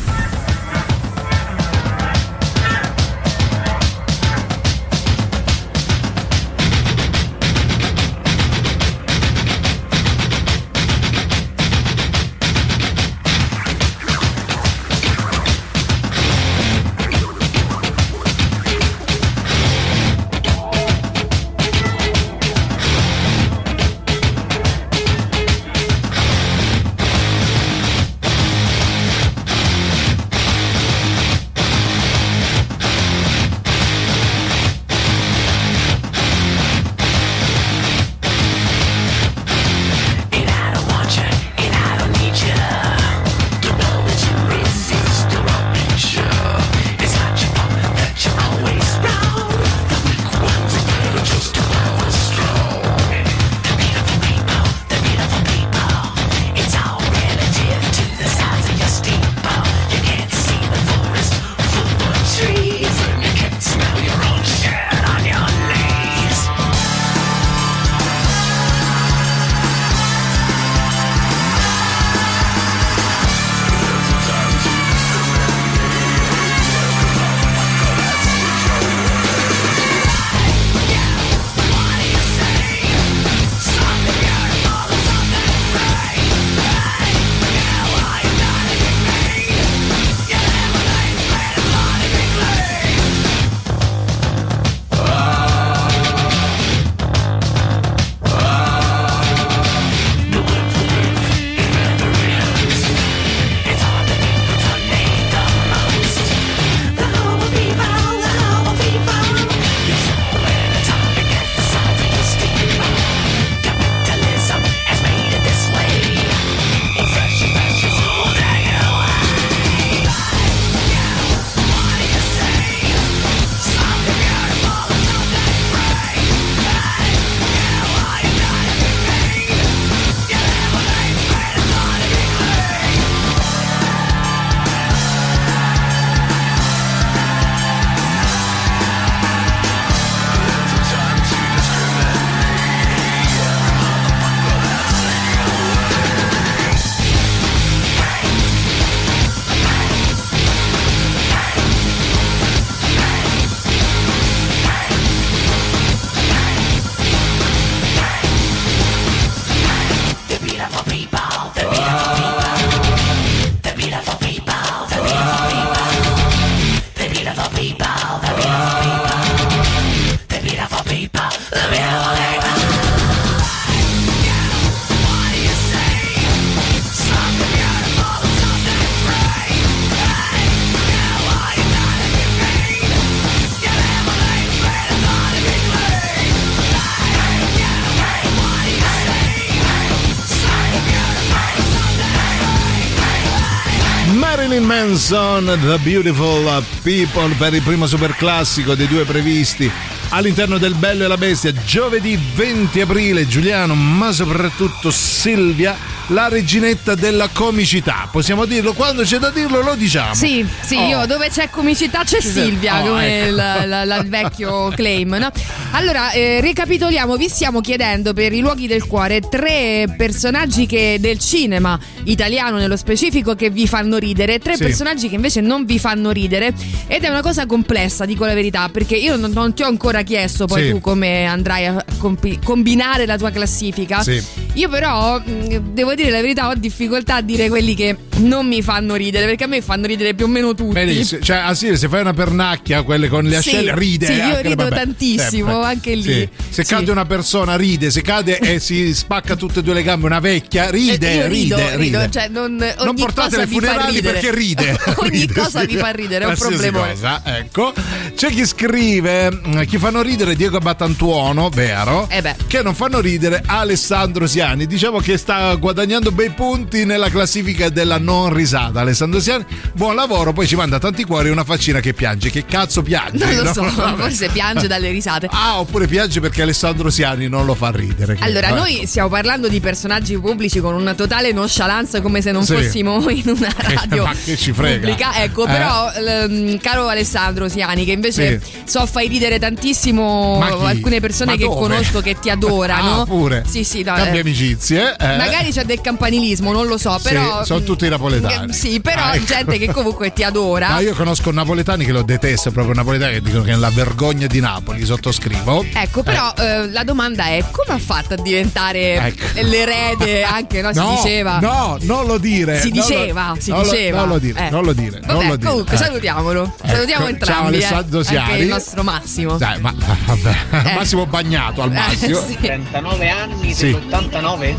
[195.10, 199.70] Manson, The Beautiful People per il primo super classico dei due previsti
[200.10, 205.78] all'interno del Bello e la Bestia giovedì 20 aprile Giuliano ma soprattutto Silvia
[206.10, 210.88] la reginetta della comicità possiamo dirlo quando c'è da dirlo lo diciamo Sì, sì, Oh.
[210.88, 213.28] io dove c'è comicità c'è Silvia, oh, come ecco.
[213.30, 215.16] il, la- la- il vecchio claim.
[215.20, 215.32] no?
[215.78, 221.20] Allora, eh, ricapitoliamo, vi stiamo chiedendo per i luoghi del cuore tre personaggi che, del
[221.20, 224.64] cinema italiano nello specifico che vi fanno ridere, tre Sì.
[224.64, 226.54] personaggi che invece non vi fanno ridere
[226.88, 230.02] ed è una cosa complessa, dico la verità, perché io non, non ti ho ancora
[230.04, 230.70] chiesto poi Sì.
[230.70, 234.02] tu come andrai a compi- combinare la tua classifica.
[234.02, 234.24] Sì.
[234.56, 238.62] Io però mh, devo dire la verità, ho difficoltà a dire quelli che non mi
[238.62, 240.72] fanno ridere, perché a me fanno ridere più o meno tutti.
[240.74, 241.22] Benissimo.
[241.22, 244.06] Cioè, ah sì, se fai una pernacchia, quelle con le Sì, ascelle, ride.
[244.06, 244.76] sì, io rido vabbè.
[244.76, 246.02] tantissimo, Eh, anche lì.
[246.04, 246.30] sì.
[246.50, 246.74] Se Sì.
[246.74, 247.92] cade una persona, ride.
[247.92, 251.58] Se cade e si spacca tutte e due le gambe, una vecchia, ride, Eh, rido,
[251.58, 252.12] ride, rido, ride.
[252.12, 254.78] cioè non, non portate le funerali perché ride.
[254.98, 255.66] ogni Ride, cosa sì.
[255.68, 257.22] mi fa ridere, è un problema.
[257.26, 257.74] ecco.
[258.16, 262.08] C'è chi scrive: mm, Chi fanno ridere Diego Battantuono, vero?
[262.10, 262.36] Eh beh.
[262.48, 264.44] Che non fanno ridere Alessandro Siani.
[264.46, 268.82] Diciamo che sta guadagnando bei punti nella classifica della non risata.
[268.82, 269.44] Alessandro Siani,
[269.74, 270.34] buon lavoro.
[270.34, 272.30] Poi ci manda tanti cuori e una faccina che piange.
[272.30, 273.26] Che cazzo piange?
[273.26, 273.54] Non lo No?
[273.54, 274.02] so, Vabbè.
[274.04, 275.28] forse piange dalle risate.
[275.32, 278.18] Ah, oppure piange perché Alessandro Siani non lo fa ridere.
[278.20, 278.60] Allora, vabbè.
[278.60, 282.54] noi stiamo parlando di personaggi pubblici con una totale nonchalance come se non Sì.
[282.56, 284.76] fossimo in una radio Ma che ci frega?
[284.78, 285.24] pubblica.
[285.24, 285.52] Ecco, Eh.
[285.52, 291.46] però, l- caro Alessandro Siani, che invece so fai ridere tantissimo alcune persone Ma che
[291.46, 291.56] dove?
[291.60, 293.02] conosco che ti adorano.
[293.02, 293.44] Ah, pure.
[293.48, 294.02] Sì, sì, no, eh,
[294.36, 294.96] amicizie.
[295.00, 295.18] eh.
[295.18, 297.44] Magari c'è del campanilismo, non lo so, Sì, però.
[297.46, 298.48] sono tutti napoletani.
[298.48, 299.26] Mm, Sì, però Ah, ecco.
[299.26, 300.70] gente che comunque ti adora.
[300.74, 304.28] No, io conosco napoletani che lo detesto, proprio napoletani che dicono che è la vergogna
[304.28, 305.66] di Napoli, sottoscrivo.
[305.74, 309.42] Ecco, però eh, la domanda è come ha fatto a diventare Ecco.
[309.42, 310.72] l'erede anche, no?
[310.74, 311.40] Si no, diceva.
[311.40, 312.60] No, non lo dire.
[312.60, 313.98] Si non lo- diceva, si non lo- diceva.
[314.00, 314.50] non lo dire, Eh.
[314.50, 315.00] non lo dire.
[315.00, 315.50] Vabbè, non lo dire.
[315.50, 315.78] comunque Eh.
[315.78, 316.44] salutiamolo.
[316.44, 317.48] Ecco, Salutiamo ciao entrambi.
[317.56, 318.04] Alessandro eh.
[318.04, 318.40] Siani.
[318.40, 319.38] Il nostro Massimo.
[319.38, 319.74] Dai, ma
[320.06, 322.20] vabbè, Massimo bagnato al massimo.
[322.20, 322.38] Eh, sì.
[322.42, 323.72] 39 anni Sì.
[323.72, 324.24] dell'89?
[324.26, 324.56] 到没？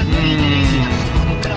[0.00, 1.07] 嗯。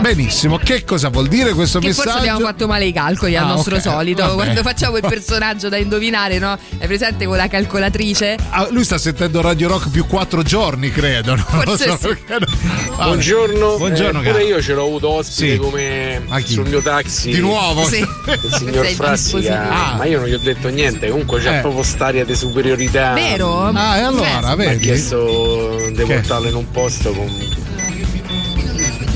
[0.02, 2.10] Benissimo, che cosa vuol dire questo Che messaggio?
[2.10, 4.24] forse abbiamo fatto male i calcoli al Ah, nostro ok, solito.
[4.24, 4.34] vabbè.
[4.34, 6.58] Quando facciamo il personaggio da indovinare, no?
[6.80, 8.36] È presente con la calcolatrice?
[8.50, 11.36] Ah, lui sta sentendo Radio Rock più quattro giorni, credo.
[11.36, 12.08] Non lo Forse so sì.
[12.08, 12.96] perché no.
[12.96, 15.58] Buongiorno, Buongiorno, eh, io ce l'ho avuto ospite Sì.
[15.58, 17.30] come sul mio taxi.
[17.32, 17.86] Di nuovo?
[17.86, 18.00] Sì.
[18.00, 19.54] Il signor Frassica, dispositivo.
[19.56, 19.96] Ah.
[19.98, 21.62] ma io non gli ho detto niente, comunque c'è Eh.
[21.62, 23.14] proprio st'aria di superiorità.
[23.14, 23.66] Vero?
[23.72, 24.80] Ah, e allora, Mi ha vedi?
[24.80, 27.30] chiesto di portarlo in un posto con,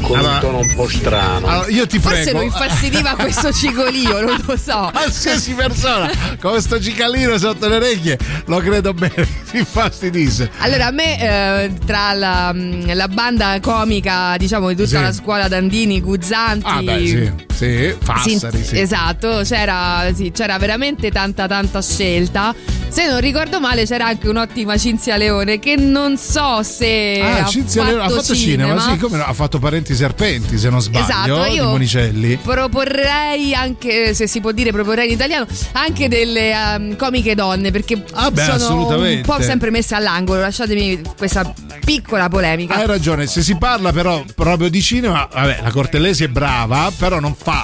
[0.05, 1.47] con Allora- un tono un po' strano.
[1.47, 2.37] Allora, io ti Forse prego.
[2.39, 4.89] lo infastidiva questo cigolio, non lo so.
[4.91, 10.49] Qualsiasi persona con questo cicalino sotto le orecchie lo credo bene, si infastidisse.
[10.59, 11.19] Allora, a me
[11.63, 15.01] eh, tra la, mm, la banda comica, diciamo, di tutta Sì.
[15.03, 16.65] la scuola Dandini, Guzzanti.
[16.67, 18.79] Ah, beh, sì, sì, Fassari, sì.
[18.79, 22.53] Esatto, c'era, sì, c'era veramente tanta tanta scelta.
[22.87, 27.45] Se non ricordo male c'era anche un'ottima Cinzia Leone che non so se Ah, ha,
[27.45, 29.25] Cinzia fatto Leone ha fatto cinema, sì, come no?
[29.25, 32.37] ha fatto Parenti Serpenti, se non sbaglio, Esatto, di io Monicelli.
[32.37, 38.03] proporrei anche, se si può dire proporrei in italiano, anche delle ehm, comiche donne perché
[38.13, 41.51] Ah, beh, sono un po' sempre messe all'angolo, lasciatemi questa
[41.83, 42.75] piccola polemica.
[42.75, 47.19] Hai ragione, se si parla però proprio di cinema, vabbè, la Cortellesi è brava, però
[47.19, 47.63] non fa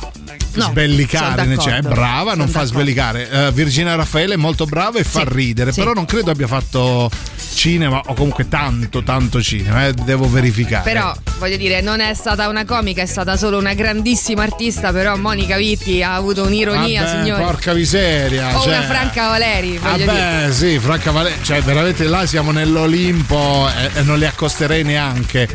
[0.53, 2.65] No, sbellicare, cioè è brava, non fa d'accordo.
[2.65, 3.29] sbellicare.
[3.29, 5.79] Eh, Virginia Raffaele è molto brava e fa ridere, sì.
[5.79, 7.09] però non credo abbia fatto
[7.53, 10.83] cinema o comunque tanto tanto cinema, eh, devo verificare.
[10.83, 14.91] Però voglio dire, non è stata una comica, è stata solo una grandissima artista.
[14.91, 17.43] Però Monica Vitti ha avuto un'ironia, Vabbè, signore.
[17.43, 20.05] porca miseria, o cioè- una Franca Valeri, voglio dire.
[20.05, 25.47] Vabbè, sì, Franca Valeri, cioè veramente là siamo nell'Olimpo e, e non le accosterei neanche.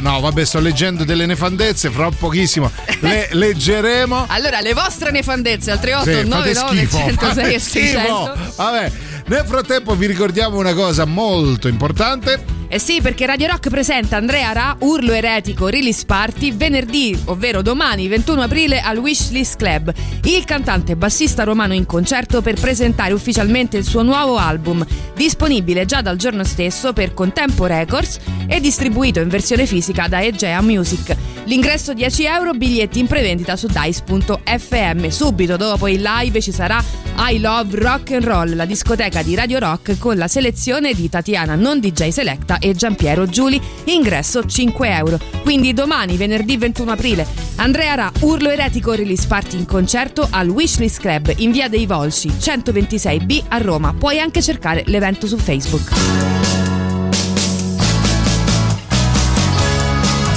[0.00, 2.70] no, vabbè, sto leggendo delle nefandezze, fra pochissimo
[3.00, 4.26] le leggeremo.
[4.28, 7.98] Allora, le vostre nefandezze al 38 Sì, fate 99 schifo, 106 fate e schifo.
[7.98, 8.52] 600.
[8.56, 8.92] Vabbè,
[9.30, 12.59] nel frattempo vi ricordiamo una cosa molto importante.
[12.72, 18.06] Eh sì, perché Radio Rock presenta Andrea Ra, Urlo Eretico, Release Party, venerdì, ovvero domani,
[18.06, 19.92] 21 aprile, al Wishlist Club.
[20.22, 26.00] Il cantante bassista romano in concerto per presentare ufficialmente il suo nuovo album, disponibile già
[26.00, 31.16] dal giorno stesso per Contempo Records e distribuito in versione fisica da Egea Music.
[31.46, 35.08] L'ingresso 10 euro, biglietti in prevendita su dice.fm.
[35.08, 36.80] Subito dopo il live ci sarà
[37.16, 41.56] I Love Rock and Roll, la discoteca di Radio Rock con la selezione di Tatiana
[41.56, 45.18] Non DJ Selecta e Giampiero Giuli, ingresso 5 euro.
[45.42, 51.00] Quindi domani, venerdì 21 aprile, Andrea Ra, Urlo Eretico Release Party in concerto al Wishlist
[51.00, 53.92] Club in via dei Volsci 126B a Roma.
[53.92, 55.88] Puoi anche cercare l'evento su Facebook.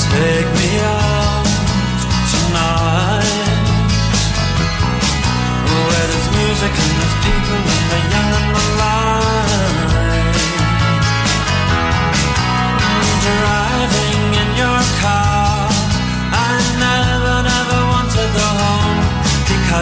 [0.09, 0.62] Take me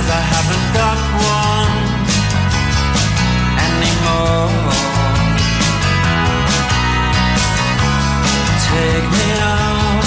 [0.01, 0.99] because I haven't got
[1.37, 1.75] one
[3.69, 4.49] anymore.
[8.71, 10.05] Take me out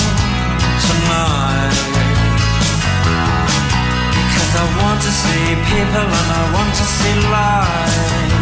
[0.87, 1.79] tonight
[4.19, 8.33] because I want to see people and I want to see light.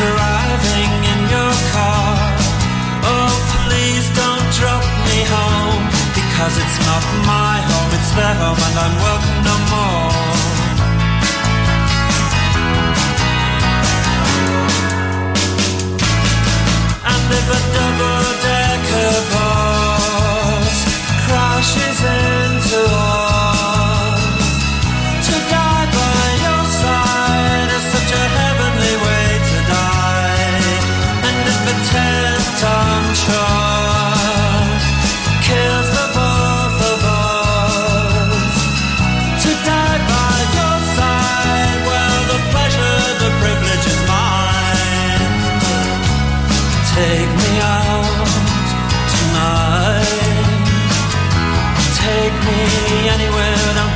[0.00, 2.14] Driving in your car,
[3.10, 5.99] oh please don't drop me home
[6.40, 10.08] because it's not my home, it's their home and I'm welcome no more.
[17.12, 20.76] And if a double-decker bus
[21.28, 22.39] crashes into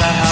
[0.00, 0.27] I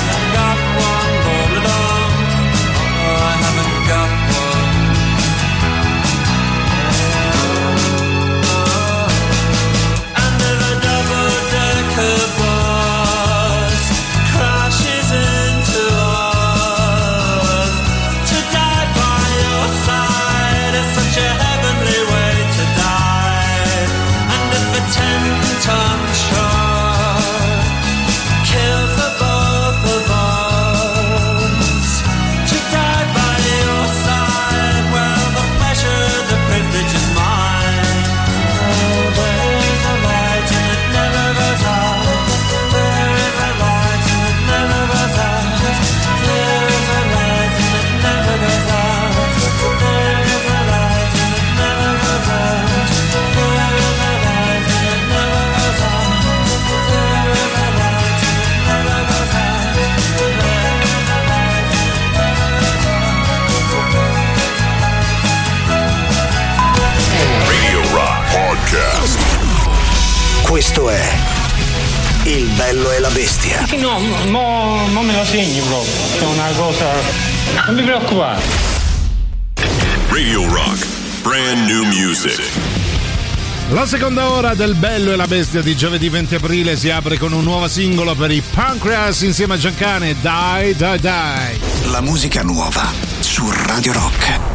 [83.86, 87.32] La seconda ora del Bello e la Bestia di giovedì 20 aprile si apre con
[87.32, 91.60] un nuovo singolo per i Pancreas insieme a Giancane, Dai Dai Dai.
[91.84, 94.45] La musica nuova su Radio Rock.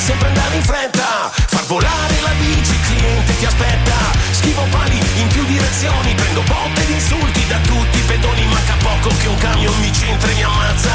[0.00, 3.94] Sempre andare in fretta Far volare la bici, il cliente ti aspetta
[4.30, 9.14] Schivo pali in più direzioni Prendo botte di insulti da tutti i pedoni Manca poco
[9.20, 10.90] che un camion mi centra e mi ammazza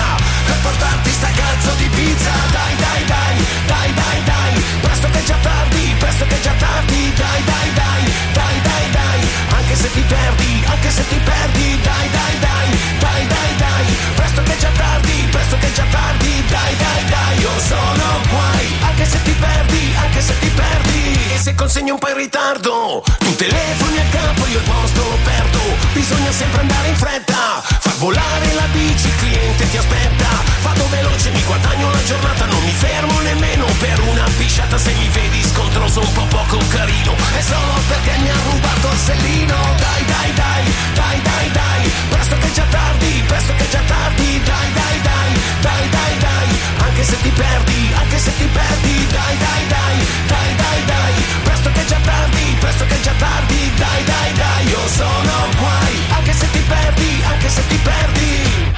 [0.45, 3.35] Per portarti sta cazzo di pizza Dai dai dai,
[3.67, 7.73] dai dai dai Presto che è già tardi, presto che è già tardi Dai dai
[7.73, 8.03] dai,
[8.33, 9.21] dai dai dai
[9.53, 13.85] Anche se ti perdi, anche se ti perdi Dai dai dai, dai dai dai
[14.15, 17.24] Presto che è già tardi, presto che è già tardi Dai dai dai,
[17.59, 18.67] sono guai.
[18.81, 21.33] Anche se ti perdi, anche se ti perdi.
[21.33, 25.17] E se consegni un po' in ritardo Tu telefoni al capo, io il posto lo
[25.23, 25.59] perdo.
[25.93, 30.27] Bisogna sempre andare in fretta Volare la bici, il cliente ti aspetta.
[30.63, 34.77] Vado veloce, mi guadagno la giornata, non mi fermo nemmeno per una pisciata.
[34.77, 37.15] Se mi vedi scontro sono un po' poco carino.
[37.37, 39.55] E solo perché mi ha rubato il sellino.
[39.77, 41.91] Dai, dai, dai, dai, dai, dai.
[42.09, 44.41] Presto che è già tardi, presto che è già tardi.
[44.43, 45.31] Dai, dai, dai,
[45.61, 46.49] dai, dai, dai.
[46.79, 49.07] Anche se ti perdi, anche se ti perdi.
[49.07, 51.13] Dai, dai, dai, dai, dai, dai.
[51.43, 53.71] Presto che è già tardi, presto che è già tardi.
[53.77, 58.73] Dai, dai, dai io sono guai, anche se ti perdi, anche se ti perdi.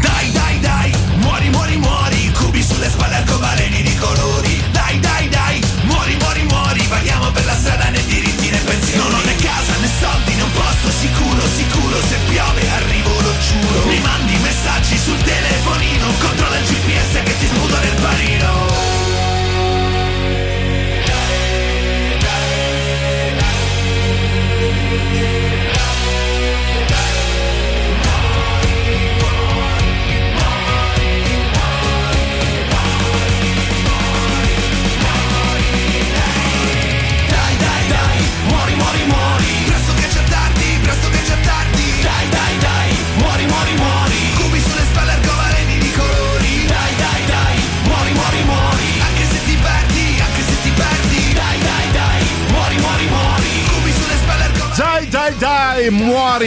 [0.00, 1.48] Dai, dai, dai, muori,
[1.78, 4.62] muori, cubi sulle spalle arcobaleni di colori.
[4.72, 8.98] Dai, dai, dai, muori, muori, muori, vaghiamo per la strada né diritti né pensieri.
[8.98, 13.86] Non ho casa né soldi, né un posto sicuro, sicuro, se piove arrivo, lo giuro.
[13.86, 14.35] Mi mandi
[14.66, 17.15] messaggi sul telefonino, controlla il GPS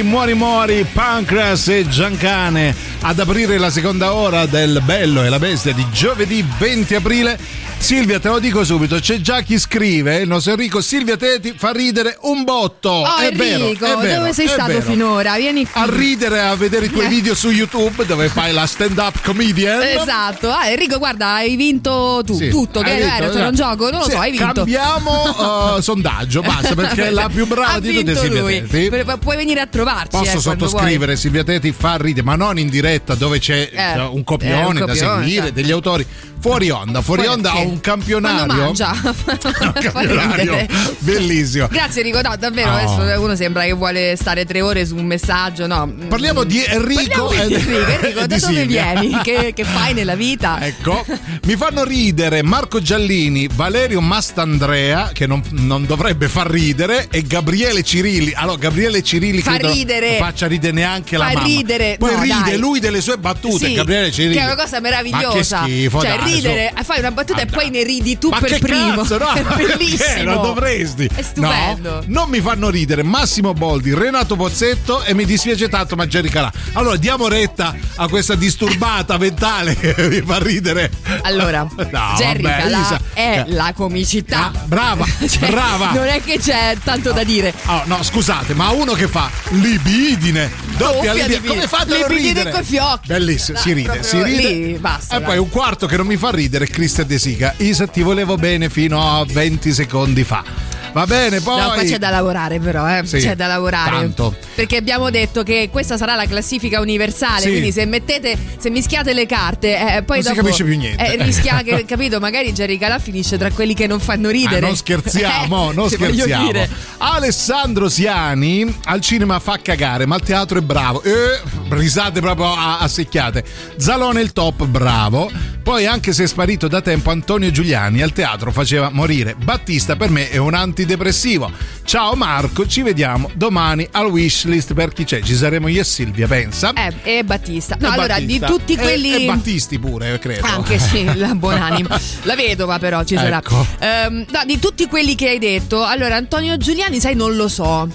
[0.04, 5.40] muori, muori, muori, Pancras e Giancane ad aprire la seconda ora del Bello e la
[5.40, 7.68] Bestia di giovedì 20 aprile.
[7.80, 11.54] Silvia, te lo dico subito, c'è già chi scrive, il nostro Enrico, Silvia te ti
[11.56, 12.90] fa ridere un botto.
[12.90, 14.82] Oh, è Enrico, vero, è vero, dove sei stato vero.
[14.82, 15.38] finora?
[15.38, 15.82] Vieni qui.
[15.82, 19.82] A ridere, a vedere i tuoi video su YouTube dove fai la stand-up comedian.
[19.82, 23.70] Esatto, ah, Enrico, guarda, hai vinto tu, Sì, tutto, che vinto, era, c'era un esatto.
[23.70, 24.54] gioco, non lo Sì, so, hai vinto.
[24.54, 28.44] Cambiamo uh, sondaggio, basta, perché è la più brava di tutte Silvia.
[28.44, 29.18] Teti.
[29.20, 30.18] Puoi venire a trovarci.
[30.18, 34.24] Posso eh, sottoscrivere Silvia Teti fa ridere, ma non in diretta dove c'è Eh, un
[34.24, 35.54] copione, eh, un da copione, seguire, certo.
[35.54, 36.06] degli autori.
[36.42, 38.54] Fuori onda, fuori, Fuori onda ho un campionario.
[38.64, 38.92] Mangia.
[39.04, 40.66] un Fa campionario
[41.00, 41.68] bellissimo.
[41.68, 42.76] Grazie Enrico, no, davvero, Oh.
[42.76, 45.92] adesso uno sembra che vuole stare tre ore su un messaggio, no.
[46.08, 49.20] Parliamo di Enrico Parliamo di Enrico, Enrico, da dove vieni?
[49.22, 50.60] Che, che fai nella vita?
[50.66, 51.06] Ecco,
[51.44, 57.84] mi fanno ridere Marco Giallini, Valerio Mastandrea, che non, non dovrebbe far ridere, e Gabriele
[57.84, 58.32] Cirilli.
[58.34, 60.16] Allora, Gabriele Cirilli Fa credo ridere.
[60.18, 61.46] faccia ridere neanche la Fa mamma.
[61.48, 61.96] ridere.
[62.00, 62.58] Poi No, ride dai.
[62.58, 64.36] lui delle sue battute, Sì, Gabriele Cirilli.
[64.36, 65.60] Che è una cosa meravigliosa.
[65.62, 66.84] Ma schifo, Cioè, dai, ridere, su.
[66.84, 68.96] fai una battuta Ah, e poi ne ridi tu Ma per primo.
[69.02, 69.34] cazzo, no?
[69.34, 70.34] È bellissimo.
[70.34, 71.10] Non dovresti.
[71.14, 71.90] È stupendo.
[71.96, 76.52] No, non mi fanno ridere Massimo Boldi, Renato Pozzetto e mi dispiace tanto Maggiori Calà.
[76.74, 80.90] Allora, diamo retta a questa disturbata mentale che mi fa ridere.
[81.24, 84.52] Allora, No, Jerry vabbè, Calà Isa- è la comicità.
[84.54, 85.92] Ah, brava, Cioè, brava.
[85.92, 87.54] Non è che c'è tanto da dire.
[87.66, 91.48] Oh, no, scusate, ma uno che fa libidine, doppia Doppia libidine, libidine.
[91.56, 92.52] come fate a ridere?
[92.70, 93.08] Fiocchi.
[93.08, 94.50] Bellissimo, No, si ride, si ride.
[94.50, 95.28] lì, basta, e dai.
[95.28, 97.54] poi un quarto che non mi fa ridere è Cristian De Sica.
[97.58, 100.44] Isa, ti volevo bene fino a 20 secondi fa.
[100.92, 101.60] Va bene, poi.
[101.62, 103.02] No, qua c'è da lavorare però, eh.
[103.06, 103.92] Sì, c'è da lavorare.
[103.92, 104.36] tanto.
[104.56, 107.50] Perché abbiamo detto che questa sarà la classifica universale, Sì.
[107.50, 111.06] quindi se mettete, se mischiate le carte, eh, poi Non si dopo capisce più niente.
[111.14, 114.58] eh, rischia che, capito, magari Jerry Calà finisce tra quelli che non fanno ridere.
[114.66, 116.52] Ah, non scherziamo, Eh, non scherziamo.
[116.98, 121.02] Alessandro Siani al cinema fa cagare, ma al teatro è bravo.
[121.04, 123.44] Eh, risate proprio a, a secchiate.
[123.78, 125.32] Zalone il top, bravo.
[125.64, 129.36] Poi, anche se è sparito da tempo, Antonio Giuliani al teatro faceva morire.
[129.36, 130.54] Battista per me è un
[130.84, 131.52] antidepressivo.
[131.84, 135.22] Ciao Marco, ci vediamo domani al wishlist per chi c'è.
[135.22, 136.72] Ci saremo io e Silvia, pensa.
[136.74, 137.76] Eh, e Battista.
[137.80, 138.46] No, E allora, Battista.
[138.46, 139.24] di tutti E- quelli.
[139.24, 140.46] E, Battisti pure, credo.
[140.46, 142.00] Anche sì, la buonanima.
[142.24, 143.38] La vedova però ci sarà.
[143.40, 143.66] Ecco.
[143.80, 147.88] Ehm, no, di tutti quelli che hai detto, allora Antonio Giuliani, sai, non lo so.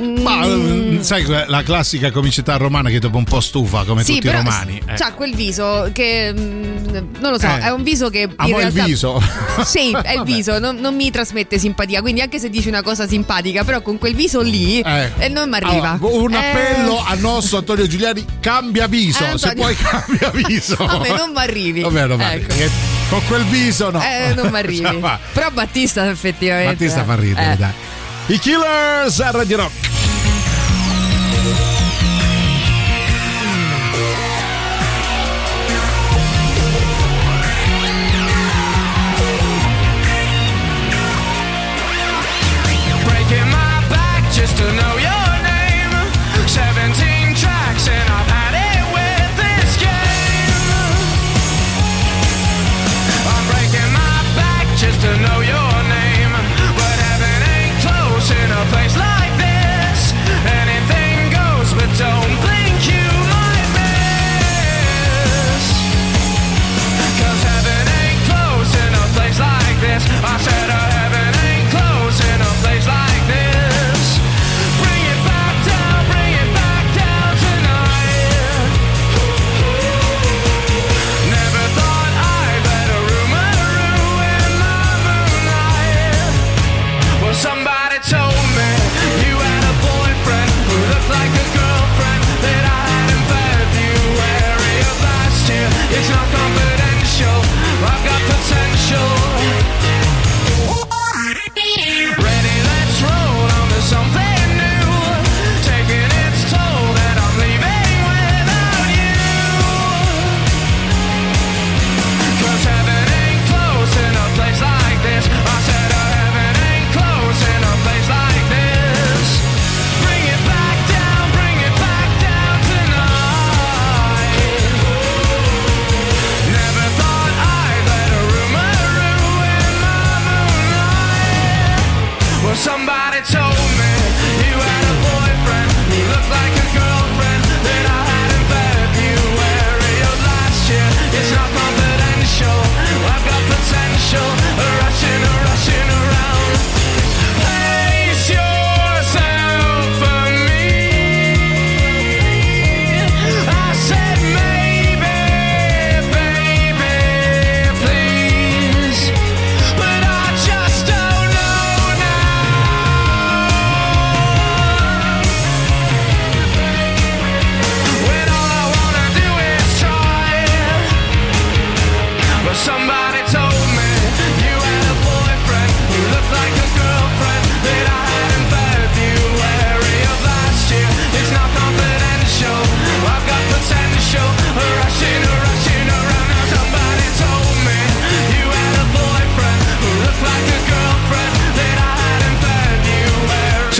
[0.00, 4.14] Mm, Ma eh, sai la classica comicità romana che dopo un po' stufa come sì,
[4.14, 4.80] tutti i romani.
[4.86, 4.94] eh.
[4.94, 7.60] c'ha quel viso che mm, non lo so, Eh.
[7.60, 9.22] è un viso che in Amo il realtà viso.
[9.64, 13.08] Sì, è il viso, non, non mi trasmette simpatia, quindi anche se dici una cosa
[13.08, 15.10] simpatica, però con quel viso lì Eh.
[15.18, 15.98] eh, non mi arriva.
[16.00, 19.24] Allora, un Eh, appello al nostro Antonio Giuliani: cambia viso.
[19.24, 20.76] Eh, Se Antonio- puoi, cambia viso.
[20.86, 21.80] Vabbè, non mi arrivi.
[21.80, 22.24] Vabbè, non mi.
[22.24, 22.54] Ecco.
[23.08, 24.00] Con quel viso, no.
[24.02, 25.00] Eh, non mi arrivi.
[25.32, 26.74] Però Battista effettivamente.
[26.74, 27.70] Battista fa ridere, dai.
[28.30, 29.87] I Killers a Radio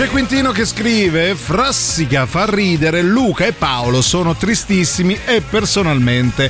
[0.07, 6.49] Quintino che scrive: Frassica fa ridere, Luca e Paolo sono tristissimi e personalmente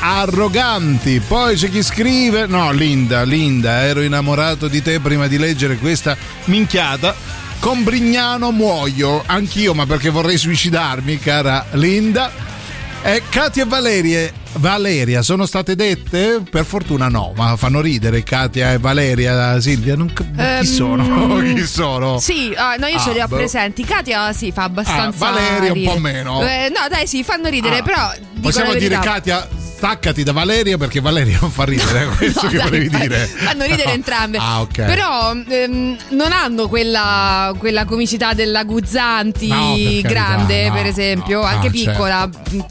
[0.00, 1.20] arroganti.
[1.20, 6.14] Poi c'è chi scrive: No, Linda, Linda, ero innamorato di te prima di leggere questa
[6.44, 7.14] minchiata.
[7.58, 12.49] Con Brignano muoio, anch'io, ma perché vorrei suicidarmi, cara Linda.
[13.02, 16.42] E Katia e Valerie, Valeria sono state dette?
[16.48, 21.36] Per fortuna no, ma fanno ridere Katia e Valeria, Silvia, non cap- chi Ehm, sono?
[21.40, 22.18] chi sono?
[22.18, 23.36] Sì, ah, no, io ce li Ah, ho boh.
[23.36, 23.84] presenti.
[23.84, 25.28] Katia sì, fa abbastanza.
[25.28, 26.42] Ah, Valeria un po' meno.
[26.42, 28.12] Eh, no, dai, sì, fanno ridere, Ah, però.
[28.42, 28.98] Possiamo dire.
[28.98, 29.48] Katia,
[29.80, 33.00] staccati da Valeria perché Valeria non fa ridere, è questo No, che dai, volevi dai,
[33.00, 33.26] dire.
[33.26, 33.90] Fanno ridere No.
[33.92, 34.36] entrambe.
[34.38, 34.74] Ah, ok.
[34.84, 40.86] Però ehm, non hanno quella, quella comicità della Guzzanti No, per carità, grande, no, per
[40.86, 42.28] esempio, no, anche no, piccola.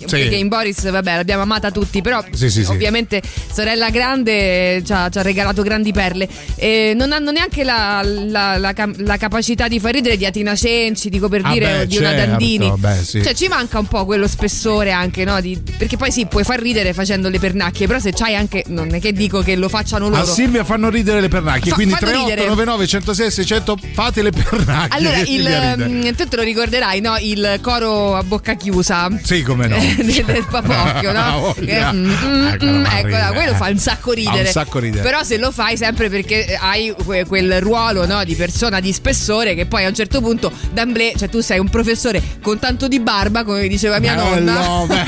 [0.08, 2.70] Perché in Boris, vabbè, l'abbiamo amata tutti, però Sì, sì, sì.
[2.72, 6.28] ovviamente sorella grande ci ha, ci ha regalato grandi perle.
[6.58, 11.10] E non hanno neanche la, la- la la capacità di far ridere di Atina Cenci,
[11.10, 12.74] dico per Ah, dire, beh, di una certo, Dandini.
[12.78, 13.24] beh, sì.
[13.24, 15.42] Cioè ci manca un po' quello spessore anche, no?
[15.42, 18.94] Di- perché poi sì, puoi far ridere facendo le pernacchie, però se c'hai anche, non
[18.94, 20.22] è che dico che lo facciano loro.
[20.22, 24.98] A Silvia fanno ridere le pernacchie, Fa- quindi fanno 3899 106 600 fate le pernacchie.
[24.98, 27.16] Allora, il, mm, tu te lo ricorderai, no?
[27.20, 29.08] Il coro a bocca chiusa.
[29.24, 29.78] Sì, come no.
[29.78, 31.54] del, del papocchio, Ah, no?
[31.54, 34.42] Che, mm, mm, mm, eccola, quello fa un sacco ridere.
[34.42, 35.04] Un sacco ridere.
[35.04, 39.56] Però se lo fai sempre perché hai que- quel ruolo no, di persona di spessore
[39.56, 43.00] che poi a un certo punto d'amblè, cioè tu sei un professore con tanto di
[43.00, 44.54] barba, come diceva mia Eh, nonna.
[44.66, 45.04] no, beh,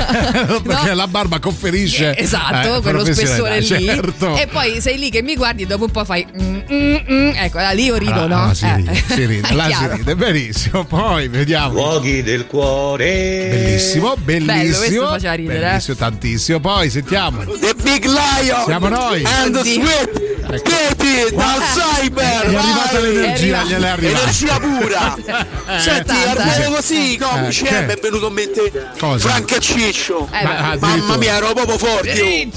[0.63, 0.95] perché No?
[0.95, 3.65] la barba conferisce Esatto, eh, quello spessore lì.
[3.65, 4.35] certo.
[4.37, 6.25] E poi sei lì che mi guardi e dopo un po' fai.
[6.25, 7.31] mm, mm, mm.
[7.35, 8.41] ecco, là, lì io rido, Ah, no?
[8.43, 8.75] ah, si Eh.
[8.75, 10.83] ride, si ride, È là si ride, benissimo.
[10.85, 11.73] Poi vediamo.
[11.73, 13.47] Luoghi del cuore.
[13.51, 14.77] Bellissimo, Bello, bellissimo.
[14.77, 15.61] questo faceva ridere, eh.
[15.69, 16.59] Bellissimo, tantissimo.
[16.59, 17.43] Poi sentiamo.
[17.43, 19.23] The Big Lion Siamo noi.
[19.25, 20.40] and the Oddio.
[20.57, 23.13] Sweet Katie dal cyber È arrivata vai!
[23.13, 24.21] l'energia, gliel'è arrivata.
[24.21, 25.15] energia pura
[25.79, 26.75] senti Tanta, arrivo eh.
[26.75, 27.85] così comici Eh, eh, che?
[27.85, 29.29] mi è venuto in mente Cosa?
[29.29, 32.11] Franco e Ciccio Eh, Ma- mamma mia ero proprio forte.
[32.11, 32.49] Eh.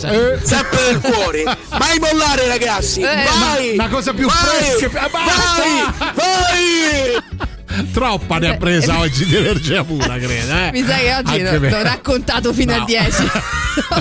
[0.43, 6.13] sempre del cuore mai mollare ragazzi Eh, vai la cosa più vai, fresca- ah, basta!
[6.15, 7.54] vai vai
[7.93, 10.53] Troppa ne ha presa oggi di energia pura, credo.
[10.53, 10.71] Eh?
[10.73, 12.83] Mi sa che oggi Anche l'ho raccontato fino No.
[12.83, 13.13] a 10.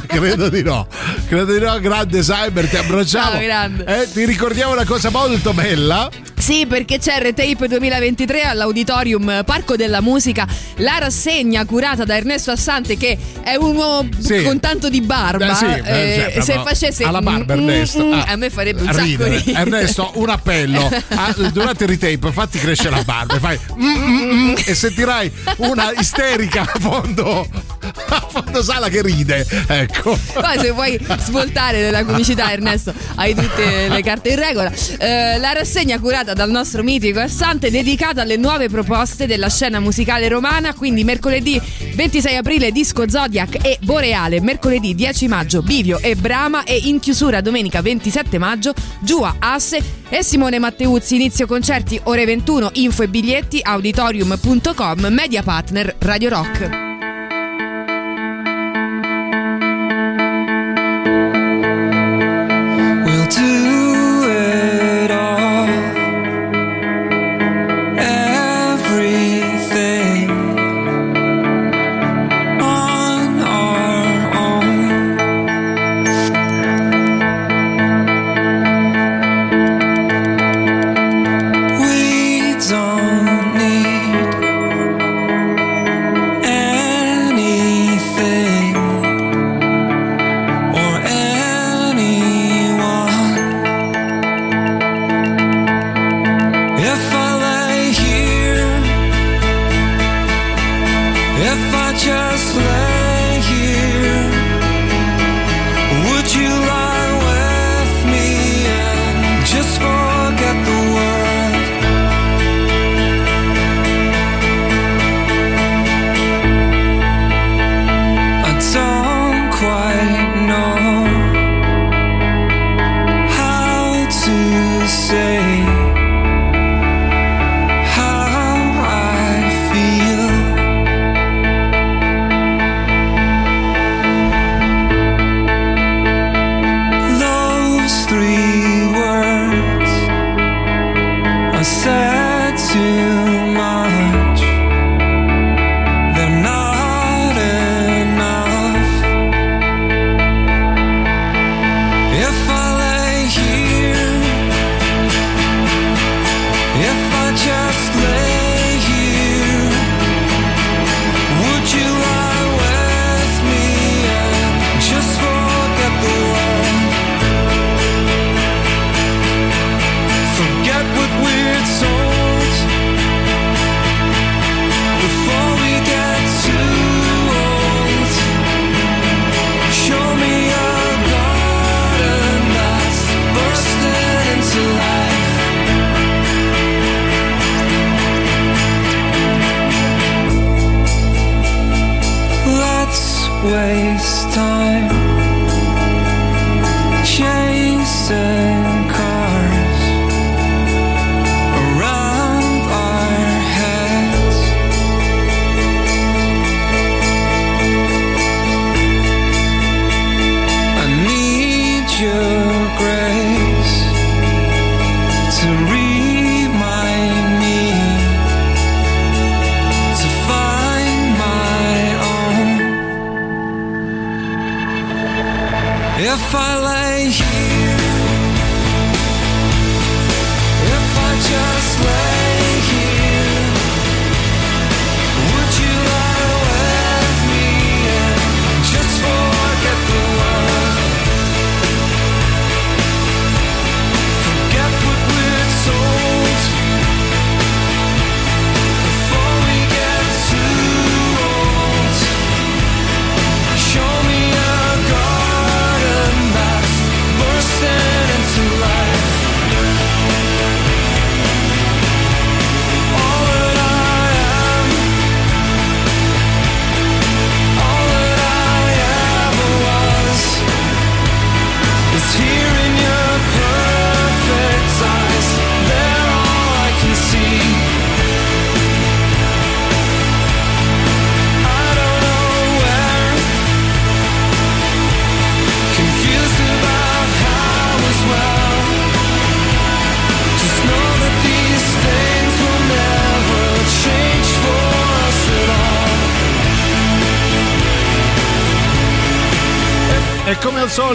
[0.07, 0.88] credo di no.
[1.28, 3.32] Credo di no, grande Cyber, ti abbracciamo.
[3.32, 3.86] Ciao, grande.
[4.01, 6.09] Eh, ti ricordiamo una cosa molto bella.
[6.43, 10.45] Sì, perché c'è R-Tape 2023 all'Auditorium Parco della Musica,
[10.77, 14.43] la rassegna curata da Ernesto Assante che è un uomo Sì.
[14.43, 15.51] con tanto di barba.
[15.51, 18.05] Eh, sì, eh, cioè, se facesse alla barba mm, mm, Ernesto.
[18.05, 19.41] mm, Ah, a me farebbe un sacco ridere.
[19.45, 20.91] Ernesto, un appello.
[21.15, 25.31] Ah, durante il retape fatti crescere la barba e fai mm, mm, mm, e sentirai
[25.57, 27.47] una isterica a fondo
[28.09, 29.45] a fondo sala che ride.
[29.67, 30.17] Ecco.
[30.33, 35.51] Poi se vuoi svoltare della comicità Ernesto hai tutte le carte in regola Eh, la
[35.53, 40.73] rassegna curata dal nostro mitico Assante dedicata alle nuove proposte della scena musicale romana.
[40.73, 41.59] Quindi mercoledì
[41.95, 44.41] 26 aprile Disco Zodiac e Boreale.
[44.41, 50.23] Mercoledì 10 maggio Bivio e Brama e in chiusura domenica 27 maggio Giua Asse e
[50.23, 51.15] Simone Matteuzzi.
[51.15, 56.92] Inizio concerti ore 21 info e biglietti auditorium.com media partner Radio Rock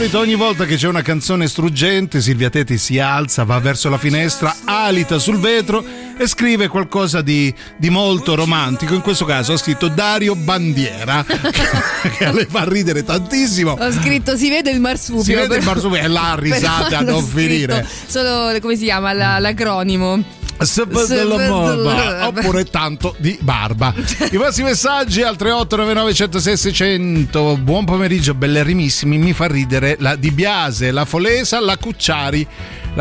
[0.08, 3.98] solito, ogni volta che c'è una canzone struggente, Silvia Teti si alza, va verso la
[3.98, 5.84] finestra, alita sul vetro
[6.16, 8.94] e scrive qualcosa di, di molto romantico.
[8.94, 11.24] In questo caso ha scritto Dario Bandiera,
[12.16, 13.72] che le fa ridere tantissimo.
[13.72, 15.22] Ho scritto si vede il marsupio.
[15.22, 17.86] Si vede il però- marsupio e là risate però a non finire.
[18.06, 20.36] Solo come si chiama la- l'acronimo.
[21.06, 23.94] Della barba, oppure tanto di barba.
[24.30, 27.56] I vostri messaggi al 3899 106 600.
[27.58, 29.18] Buon pomeriggio, bellerimissimi.
[29.18, 32.46] Mi fa ridere la Di Biase, la Folesa, la Cucciari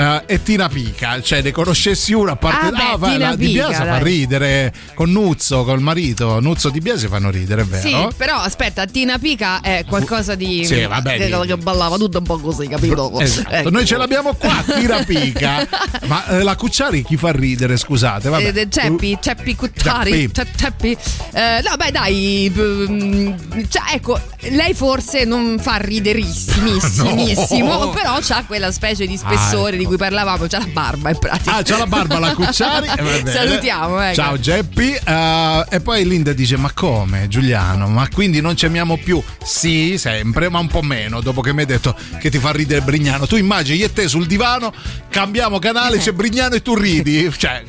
[0.02, 1.20] la- e Tina Pica.
[1.22, 2.68] Cioè, ne conoscessi una a parte.
[2.68, 4.04] Ah, beh, fa- Tina la Di Pica, Biase fa dai.
[4.04, 6.40] ridere con Nuzzo, col marito.
[6.40, 8.12] Nuzzo Di Biase fanno ridere, è Sì, vero?
[8.16, 10.64] però aspetta, Tina Pica è qualcosa di.
[10.66, 13.20] Sì, vabbè, che, di- che ballava tutto un po' così, capito?
[13.20, 13.70] Esatto, Ecco.
[13.72, 15.68] noi ce l'abbiamo qua, Tira Pica.
[16.06, 17.76] Ma eh, la Cucciari chi fa ridere?
[17.78, 18.48] Scusate, vabbè.
[18.48, 20.34] Eh, de- Ceppi, Ceppi Cuttari, Ceppi.
[20.34, 20.98] Ce- Ceppi.
[21.34, 23.32] Eh, no, beh, dai, mm,
[23.70, 24.20] cioè, ecco,
[24.52, 27.90] lei forse non fa riderissimissimo, No.
[27.90, 31.56] però c'ha quella specie di spessore di cui parlavamo, c'ha la barba in pratica.
[31.56, 32.88] Ah, c'ha la barba la Cucciari.
[33.26, 33.32] eh.
[33.32, 34.16] Salutiamo, ecco.
[34.16, 34.94] Ciao Geppi.
[35.04, 37.88] Eh, e poi Linda dice: Ma come Giuliano?
[37.88, 39.22] Ma quindi non ci amiamo più?
[39.44, 41.22] Sì, sempre, ma un po' meno.
[41.22, 43.26] Dopo che mi hai detto che ti fa ridere Brignano.
[43.26, 44.74] Tu immagini io e te sul divano,
[45.10, 47.32] cambiamo canale, c'è Brignano e tu ridi.
[47.38, 47.64] Cioè,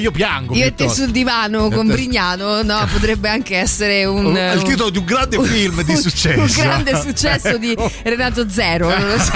[0.00, 0.54] io piango.
[0.54, 4.24] Io e te sul divano con Eh, Brignano, no, potrebbe anche essere un.
[4.26, 6.40] Un- il un- titolo di un grande film di un- successo.
[6.40, 7.90] Un grande successo di Ecco.
[8.04, 9.32] Renato Zero, non lo so.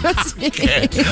[0.00, 0.50] Così.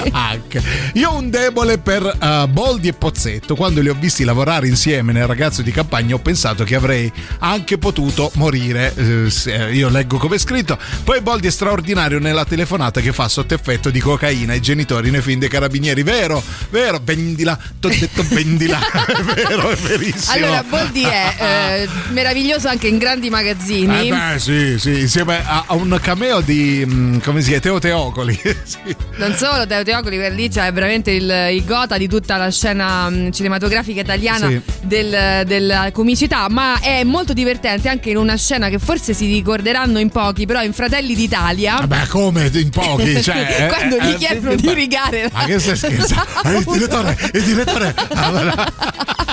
[0.13, 0.63] Anche.
[0.95, 3.55] Io ho un debole per eh, Boldi e Pozzetto.
[3.55, 7.11] Quando li ho visti lavorare insieme nel ragazzo di campagna, ho pensato che avrei
[7.41, 8.93] anche potuto morire.
[8.95, 10.79] Eh, se- io leggo come è scritto.
[11.05, 15.23] Poi Boldi è straordinario nella telefonata che fa sotto effetto di cocaina ai genitori nei
[15.23, 16.03] film dei carabinieri.
[16.03, 17.59] Vero, vero, bendila.
[17.81, 18.79] T'ho detto bendila.
[19.07, 20.35] è vero, è verissimo.
[20.35, 21.35] Allora, Boldi è
[21.85, 24.09] eh, meraviglioso anche in grandi magazzini.
[24.09, 27.79] Eh beh, sì, sì, insieme a, a un cameo di mm, come si chiama Teo
[27.79, 28.41] Teocoli.
[28.65, 28.97] Sì.
[29.17, 33.09] Non solo Teo Teocoli, per lì c'è veramente il, il gota di tutta la scena
[33.09, 34.61] mh, cinematografica italiana Sì.
[34.83, 39.99] del- della comicità, ma è molto divertente anche in una scena che forse si ricorderanno
[39.99, 41.77] in pochi, però in Fratelli d'Italia.
[41.79, 43.23] Vabbè, come in pochi?
[43.29, 46.27] Cioè, eh, quando eh, gli eh, chiedono eh, di rigare Ma che stai scherzando?
[46.59, 47.95] Il direttore, il direttore.
[48.11, 49.28] Ah,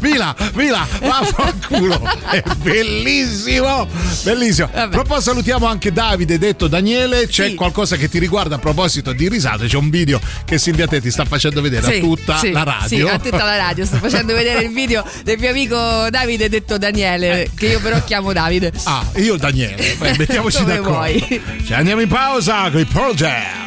[0.00, 2.00] Mila, Mila, vaffanculo.
[2.30, 3.88] È bellissimo,
[4.22, 4.68] bellissimo.
[5.06, 7.26] Poi salutiamo anche Davide, detto Daniele.
[7.26, 9.66] C'è qualcosa che ti riguarda a proposito di risate.
[9.66, 12.62] C'è un video che Silvia Te ti sta facendo vedere Sì, a tutta sì, la
[12.64, 13.08] radio.
[13.08, 13.84] Sì, a tutta la radio.
[13.84, 15.76] Sto facendo vedere il video del mio amico
[16.10, 18.72] Davide, detto Daniele, che io però chiamo Davide.
[18.84, 19.94] Ah, io Daniele.
[19.98, 20.92] Beh, mettiamoci Come d'accordo.
[20.92, 21.42] vuoi.
[21.66, 23.65] Cioè, andiamo in pausa con i Pearl Jam.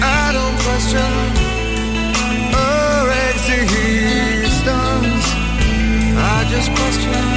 [0.00, 1.12] I don't question
[2.54, 5.24] her existence.
[6.16, 7.27] I just question.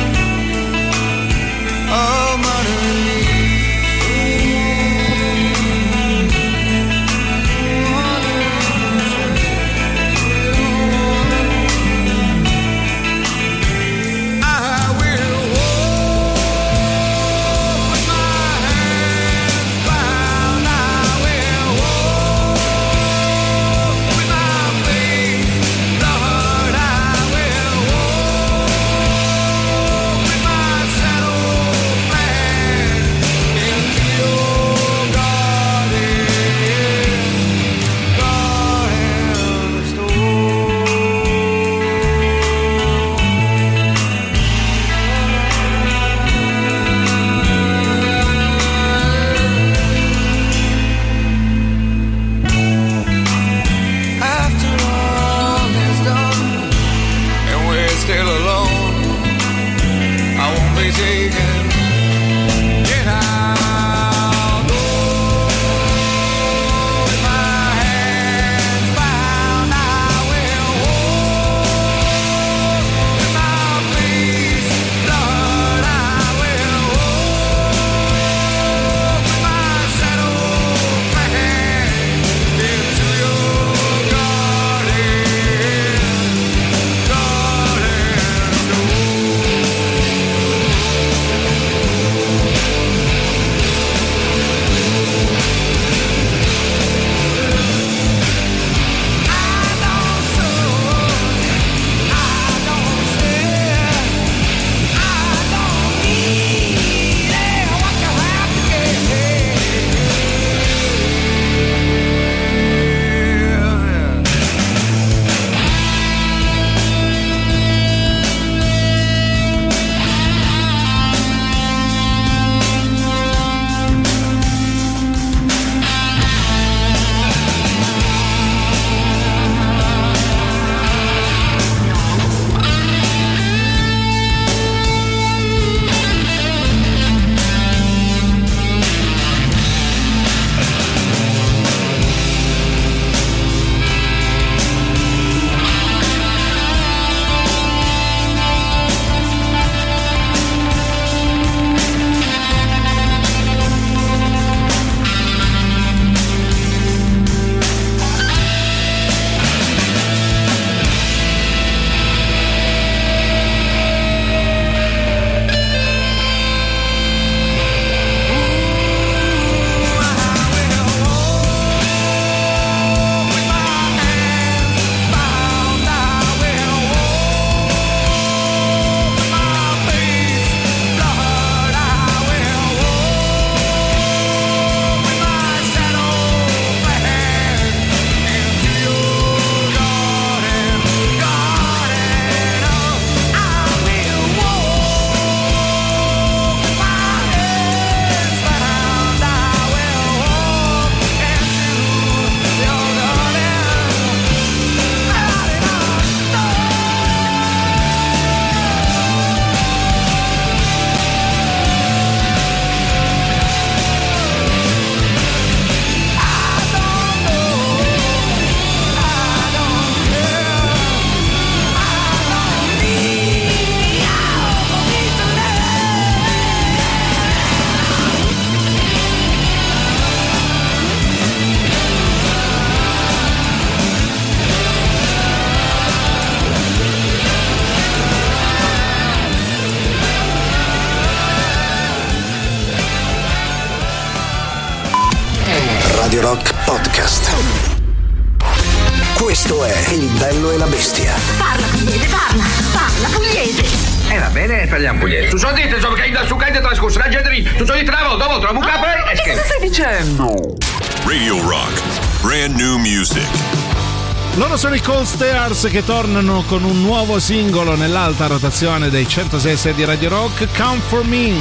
[265.21, 270.79] Stairs che tornano con un nuovo singolo nell'alta rotazione dei 106 di Radio Rock, Come
[270.79, 271.39] For Me.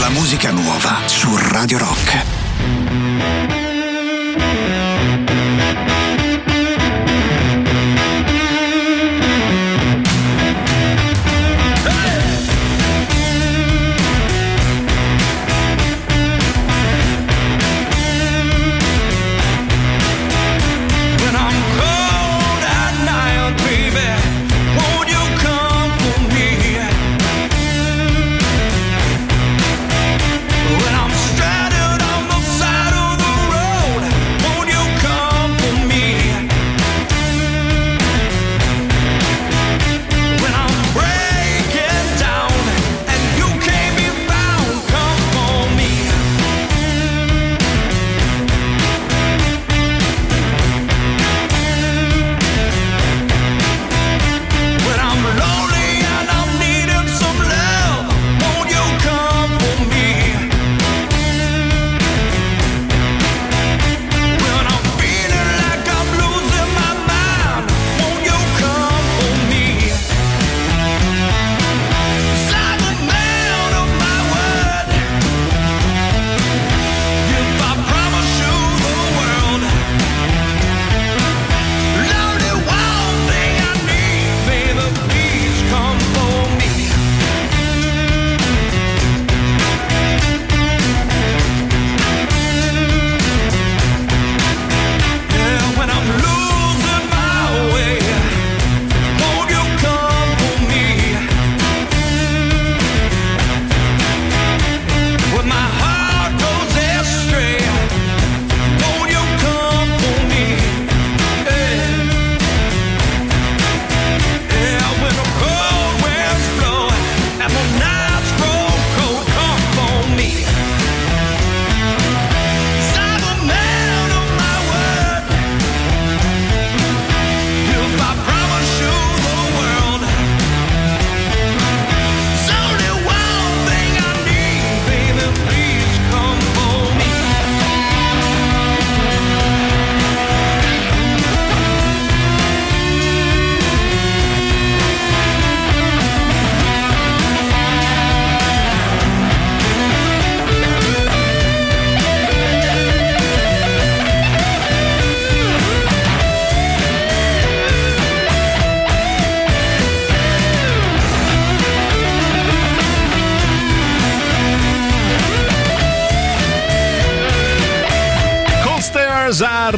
[0.00, 2.33] La musica nuova su Radio Rock.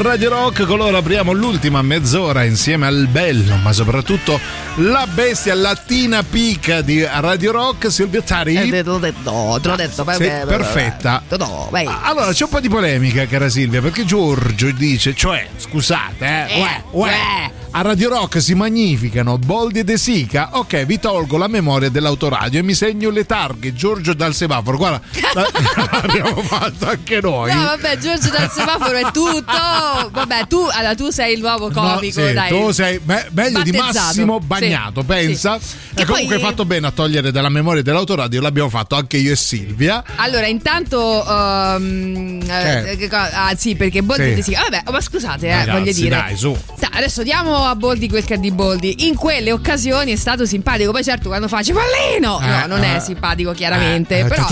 [0.06, 4.38] Radio Rock, con loro apriamo l'ultima mezz'ora insieme al bello, ma soprattutto
[4.76, 8.54] la bestia latina pica di Radio Rock, Silvia Tari.
[8.56, 10.04] Eh, te l'ho detto, te l'ho detto.
[10.04, 11.22] vai, Sei perfetta.
[11.38, 11.86] No, vai.
[12.02, 16.60] Allora c'è un po' di polemica, cara Silvia, perché Giorgio dice, cioè, scusate, eh, Eh,
[16.60, 17.50] uè, uè, uè.
[17.72, 20.50] a Radio Rock si magnificano Boldi e De Sica.
[20.52, 23.72] Ok, vi tolgo la memoria dell'autoradio e mi segno le targhe.
[23.74, 24.76] Giorgio dal semaforo.
[24.76, 25.00] Guarda,
[25.40, 27.52] l'abbiamo fatto anche noi.
[27.54, 30.10] No, vabbè, Giorgio dal semaforo è tutto.
[30.12, 32.48] Vabbè, tu, allora, tu sei il nuovo No, comico, sì, dai.
[32.48, 33.72] tu sei me- meglio di.
[33.72, 35.58] Massimo Bagnato, Sì, pensa.
[35.60, 35.74] sì.
[35.90, 39.32] E Che comunque hai fatto bene a togliere dalla memoria dell'autoradio, l'abbiamo fatto anche io
[39.32, 40.02] e Silvia.
[40.16, 41.22] Allora, intanto.
[41.26, 42.90] Che?
[42.90, 44.52] eh, co- ah, sì, perché Boldi Sì.
[44.54, 46.08] vabbè, ma scusate, eh, Ragazzi, voglio dire.
[46.10, 46.56] dai, su.
[46.92, 49.06] Adesso diamo a Boldi quel che è di Boldi.
[49.06, 50.92] In quelle occasioni è stato simpatico.
[50.92, 53.00] Poi, certo, quando fa Cipollino, no, Eh, non è eh.
[53.00, 54.20] simpatico, chiaramente.
[54.20, 54.46] Eh, però.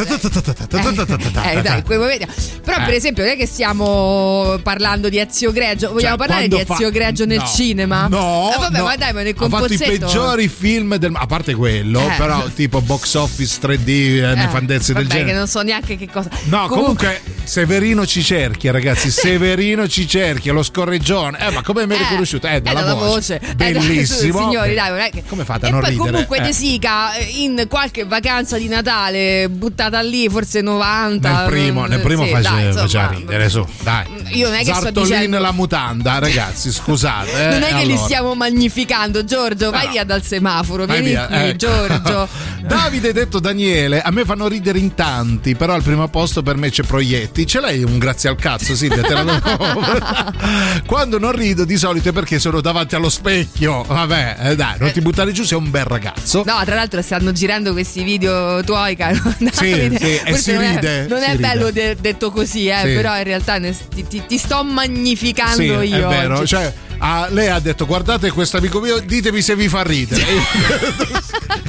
[0.79, 1.83] Eh, dai.
[1.83, 2.97] Però, per eh.
[2.97, 5.93] esempio, non è che stiamo parlando di Ezio Greggio.
[5.93, 6.91] Vogliamo cioè, parlare di Ezio.
[6.91, 8.07] Greggio nel cinema?
[8.09, 9.75] No, eh, vabbè, ma dai, ma nel compozzetto.
[9.75, 14.93] Ha fatto i peggiori film del a parte quello, però, tipo box office 3D, nefandezze
[14.93, 15.31] del genere.
[15.31, 16.29] che non so neanche che cosa.
[16.45, 19.11] No, comunque, Severino ci cerchia, ragazzi.
[19.13, 21.39] Severino ci cerchia, lo scorreggione.
[21.39, 22.47] Eh, ma come mi hai riconosciuto?
[22.47, 23.41] Eh, dalla, voce.
[23.55, 24.39] Bellissimo.
[24.39, 25.95] signori, dai, come fate a e poi.
[25.97, 31.33] Comunque, De Sica in qualche vacanza di Natale buttata lì, forse 90.
[31.33, 34.05] Nel primo, nel primo sì, faceva, dai, insomma, faceva ridere, su, dai.
[34.33, 37.31] Io non è che sto Zartolin dicendo- la mutanda, ragazzi, scusate.
[37.31, 37.97] eh, non è che li allora.
[38.05, 39.91] stiamo magnificando, Giorgio, vai No.
[39.93, 41.57] via dal semaforo, Vai vieni via, qui, ecco.
[41.57, 42.29] Giorgio.
[42.65, 46.71] Davide detto Daniele, a me fanno ridere in tanti, però al primo posto per me
[46.71, 47.47] c'è Proietti.
[47.47, 49.03] Ce l'hai un grazie al cazzo, Silvia?
[49.03, 50.83] Te la do.
[50.87, 53.83] Quando non rido di solito è perché sono davanti allo specchio.
[53.85, 56.43] Vabbè, eh, dai, non ti buttare giù, sei un bel ragazzo.
[56.47, 59.21] No, tra l'altro stanno girando questi video tuoi, caro
[59.53, 59.99] Sì, Davide.
[59.99, 61.41] sì, e Forse si non è- ride, non si è, ride.
[61.41, 62.95] bello de- detto così, eh, Sì.
[62.95, 66.05] però in realtà ne- ti, ti- ti sto magnificando Sì, io.
[66.05, 66.37] è vero.
[66.39, 66.47] oggi.
[66.47, 66.73] Cioè,
[67.05, 70.25] ah, lei ha detto: Guardate questo amico mio, ditemi se vi fa ridere.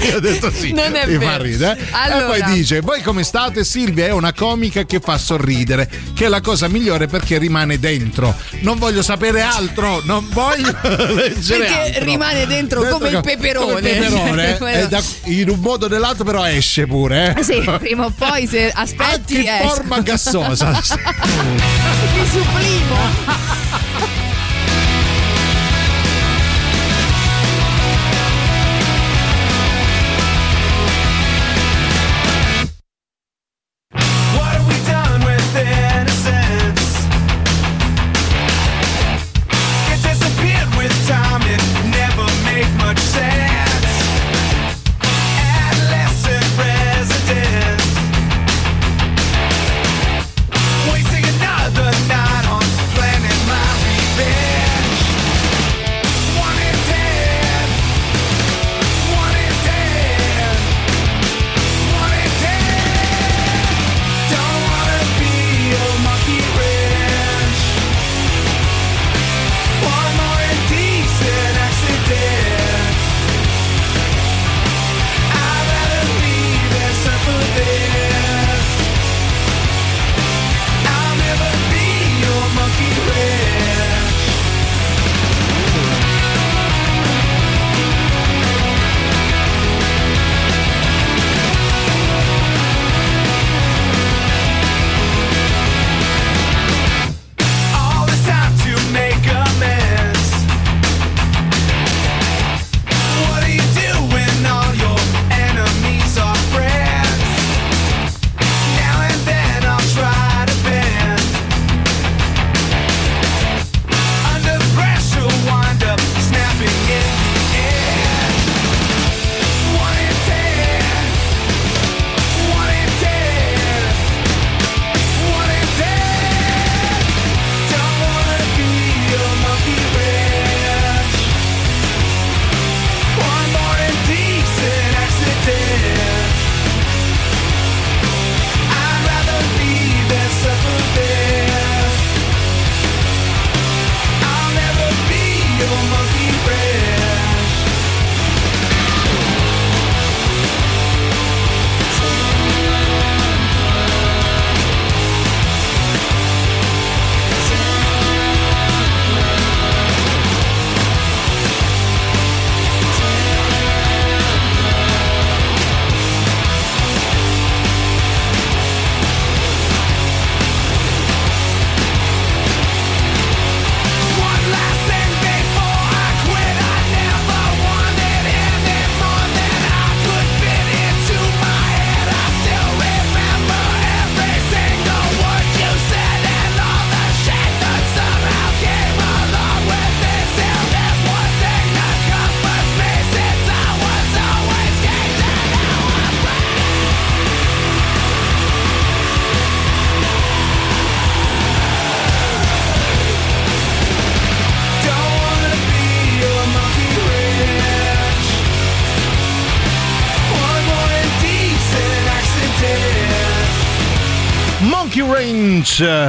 [0.02, 1.32] Io ho detto sì, Non è mi vero.
[1.32, 1.80] fa ridere.
[1.91, 2.36] Allora.
[2.36, 3.64] E poi dice: Voi come state?
[3.64, 8.36] Silvia è una comica che fa sorridere, che è la cosa migliore perché rimane dentro.
[8.62, 10.76] Non voglio sapere altro, non voglio
[11.14, 12.03] leggere Perché altro.
[12.06, 13.74] rimane dentro come il peperone.
[13.74, 17.36] Come il peperone, eh, da- in un modo o nell'altro, però esce pure.
[17.38, 17.44] eh.
[17.44, 20.70] Sì, prima o poi se aspetti Anche in forma gassosa.
[20.72, 24.24] Mi supplimo.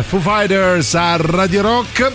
[0.07, 2.13] Foo Fighters a Radio Rock.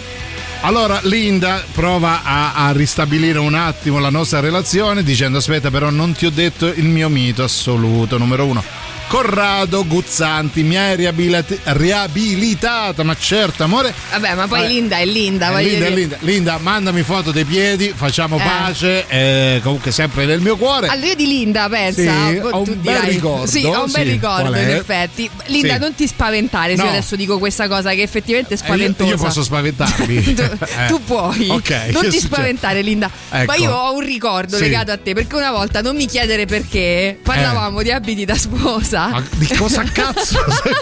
[0.62, 6.14] Allora Linda prova a, a ristabilire un attimo la nostra relazione dicendo aspetta però non
[6.14, 8.81] ti ho detto il mio mito assoluto numero uno.
[9.12, 13.94] Corrado Guzzanti mi hai riabilit- riabilitata, ma certo amore.
[14.10, 15.96] Vabbè, ma poi Eh, Linda è Linda, eh, voglio Linda, dire.
[16.00, 18.42] Linda, Linda, mandami foto dei piedi, facciamo Eh.
[18.42, 20.88] pace, eh, comunque sempre nel mio cuore.
[20.88, 23.92] Allora io di Linda pensa, Sì, poi ho un bel dirai- ricordo, Sì, ho un
[23.92, 24.62] bel sì, ricordo qual è?
[24.62, 25.30] in effetti.
[25.48, 25.80] Linda, Sì.
[25.82, 26.84] non ti spaventare se No.
[26.86, 29.10] io adesso dico questa cosa che effettivamente è Eh, io, spaventosa.
[29.10, 30.24] io posso spaventarmi.
[30.34, 30.88] tu, Eh.
[30.88, 31.50] tu puoi.
[31.50, 32.20] Ok, non ti succede?
[32.20, 33.12] spaventare, Linda.
[33.30, 33.46] Ecco.
[33.52, 37.20] Ma io ho un ricordo legato a te, perché una volta non mi chiedere perché
[37.22, 39.00] parlavamo di abiti da sposa.
[39.10, 40.74] Ma di cosa cazzo stai,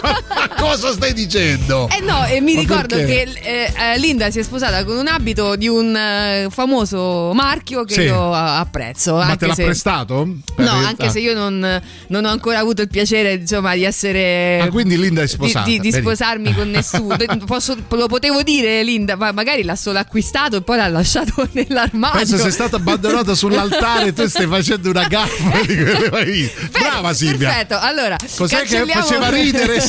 [0.58, 1.88] cosa stai dicendo?
[1.88, 3.30] Eh no, e mi Ma ricordo perché?
[3.34, 7.84] che eh, eh, Linda si è sposata con un abito di un eh, famoso marchio
[7.84, 8.00] che Sì.
[8.02, 9.14] io apprezzo.
[9.16, 10.28] Ma te l'ha se- prestato?
[10.54, 11.10] Per- No, anche ah.
[11.10, 14.60] se io non, non ho ancora avuto il piacere insomma, di essere.
[14.60, 15.64] Ah, quindi Linda è di- sposata.
[15.66, 16.02] Di, di vedi?
[16.02, 17.16] sposarmi con nessuno.
[17.46, 22.18] Posso- lo potevo dire, Linda, ma magari l'ha solo acquistato e poi l'ha lasciato nell'armadio.
[22.18, 26.68] Penso sei stata abbandonata sull'altare e tu stai facendo una gaffa di quelle viste.
[26.70, 27.48] Brava Silvia.
[27.48, 28.09] Perfetto, allora.
[28.36, 29.82] Cos'è che faceva ridere?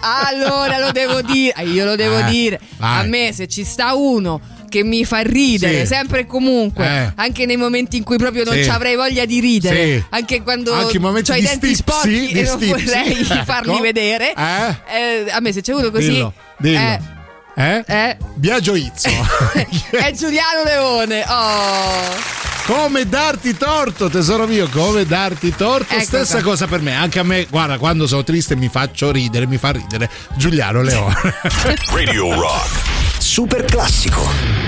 [0.00, 2.60] Allora lo devo dire, io lo devo Eh, dire.
[2.76, 3.00] vai.
[3.00, 5.86] A me se ci sta uno che mi fa ridere Sì.
[5.86, 7.12] sempre e comunque, Eh.
[7.16, 8.64] anche nei momenti in cui proprio non Sì.
[8.64, 10.04] ci avrei voglia di ridere, Sì.
[10.10, 13.44] anche quando ho i denti sporchi e non vorrei Ecco.
[13.44, 14.34] farli vedere.
[14.34, 14.76] Eh?
[15.24, 16.78] Eh, a me se c'è uno così Dillo, dillo.
[16.78, 17.00] eh,
[17.54, 17.84] Eh?
[17.86, 19.08] eh, Biagio Izzo.
[19.90, 21.24] è Giuliano Leone.
[21.26, 22.47] Oh.
[22.68, 25.94] Come darti torto, tesoro mio, come darti torto.
[25.94, 26.50] Ecco Stessa qua.
[26.50, 26.92] cosa per me.
[26.94, 30.10] Anche a me, guarda, quando sono triste mi faccio ridere, mi fa ridere.
[30.36, 31.14] Giuliano Leone.
[31.90, 32.68] Radio Rock.
[33.16, 34.67] Super classico.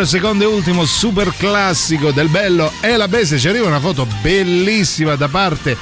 [0.00, 3.36] Prayer, secondo e ultimo super classico del bello e la bestia.
[3.36, 5.76] Ci arriva una foto bellissima da parte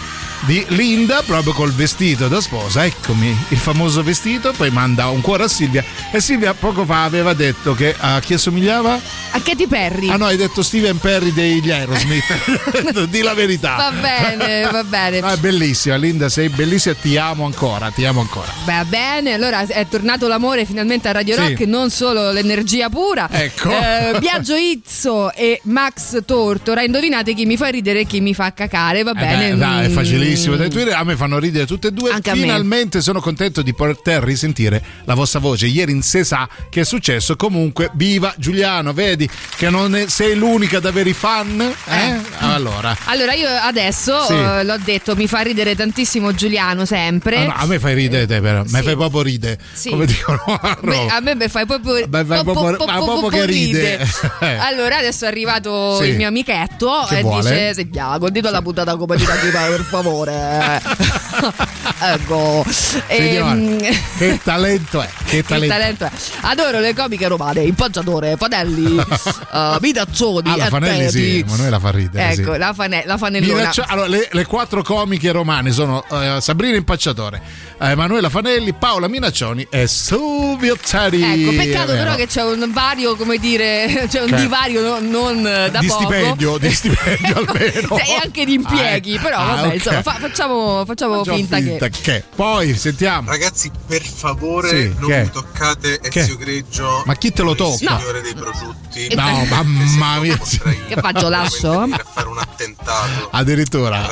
[0.46, 2.84] di Linda, proprio col vestito da sposa.
[2.84, 4.52] Eccomi, il famoso vestito.
[4.56, 5.84] Poi manda un cuore a Silvia.
[6.12, 9.00] E Silvia poco fa aveva detto che a chi assomigliava?
[9.32, 10.08] A Katy Perry.
[10.08, 13.06] Ah no, hai detto Steven Perry degli Aerosmith.
[13.08, 13.76] di la verità.
[13.76, 15.18] Va bene, va bene.
[15.18, 18.50] Ah, è bellissima, Linda, sei bellissima, ti amo ancora, ti amo ancora.
[18.64, 21.40] Va bene, allora è tornato l'amore finalmente a Radio Sì.
[21.40, 23.28] Rock, non solo l'energia pura.
[23.30, 23.70] Ecco.
[23.70, 28.52] Eh, Biagio Izzo e Max Tortora, indovinate chi mi fa ridere e chi mi fa
[28.54, 29.50] cacare, va Eh bene?
[29.50, 29.92] beh, dai, è Mm.
[30.28, 30.92] Facilissimo da intuire.
[30.92, 32.10] A me fanno ridere tutte e due.
[32.10, 32.32] Anche.
[32.32, 35.66] Finalmente sono contento di poter risentire la vostra voce.
[35.66, 37.36] Ieri in Se sa che è successo.
[37.36, 41.60] Comunque, viva Giuliano, vedi che non è- sei l'unica ad avere i fan?
[41.60, 42.16] Eh?
[42.38, 42.96] Allora.
[43.04, 44.34] Allora io adesso Sì.
[44.34, 47.36] eh, l'ho detto, mi fa ridere tantissimo Giuliano sempre.
[47.38, 48.62] Ah, no, a me fai ridere te, però.
[48.62, 48.82] Mi Sì.
[48.82, 49.58] fai proprio ridere.
[49.72, 49.90] Sì.
[49.90, 51.14] Come dicono a Roma.
[51.16, 54.06] a me mi fai proprio, Beh, fai proprio- proprio che ride.
[54.40, 54.56] Eh.
[54.56, 56.08] Allora adesso è arrivato Sì.
[56.08, 57.50] il mio amichetto Che e vuole?
[57.50, 60.17] dice Sentiamo, dito la puntata come di per favore.
[60.18, 60.80] 俺。
[62.00, 62.64] ecco.
[62.68, 63.78] Signora, Ehm,
[64.18, 65.08] che talento è?
[65.24, 66.04] Che che talento.
[66.04, 66.10] è.
[66.42, 69.02] Adoro le comiche romane, impoggiatore, Fanelli, uh,
[69.52, 69.78] Ah,
[70.56, 71.38] la e Fanelli sì, Teti.
[71.40, 72.34] Emanuela fa ridere.
[72.34, 72.40] sì.
[72.42, 73.54] Ecco, la, fane- la fanellona.
[73.58, 77.40] Minaccia- allora, le, le quattro comiche romane sono eh, Sabrina Impacciatore,
[77.80, 81.22] eh, Emanuela Fanelli, Paola Minaccioni e Silvio Tari.
[81.22, 84.36] Ecco, peccato però che c'è un vario, come dire, c'è un Che?
[84.36, 86.00] divario no- non eh, da di poco.
[86.02, 87.96] stipendio, di stipendio almeno.
[87.98, 89.74] Sì, e anche di impieghi, Ah, però ah, vabbè, ok.
[89.74, 92.00] insomma, fa- facciamo, facciamo Facciamo finta, finta che...
[92.00, 92.24] che.
[92.34, 93.30] Poi sentiamo.
[93.30, 95.22] Ragazzi, per favore, Sì, non che?
[95.22, 96.20] mi toccate Che?
[96.20, 97.02] Ezio Greggio.
[97.06, 97.98] Ma chi te lo il tocca?
[97.98, 99.14] Signore dei prosciutti.
[99.14, 100.36] No, mamma mia.
[100.38, 101.80] Che faccio, lascio?
[101.80, 103.28] A fare un attentato.
[103.30, 104.10] Addirittura.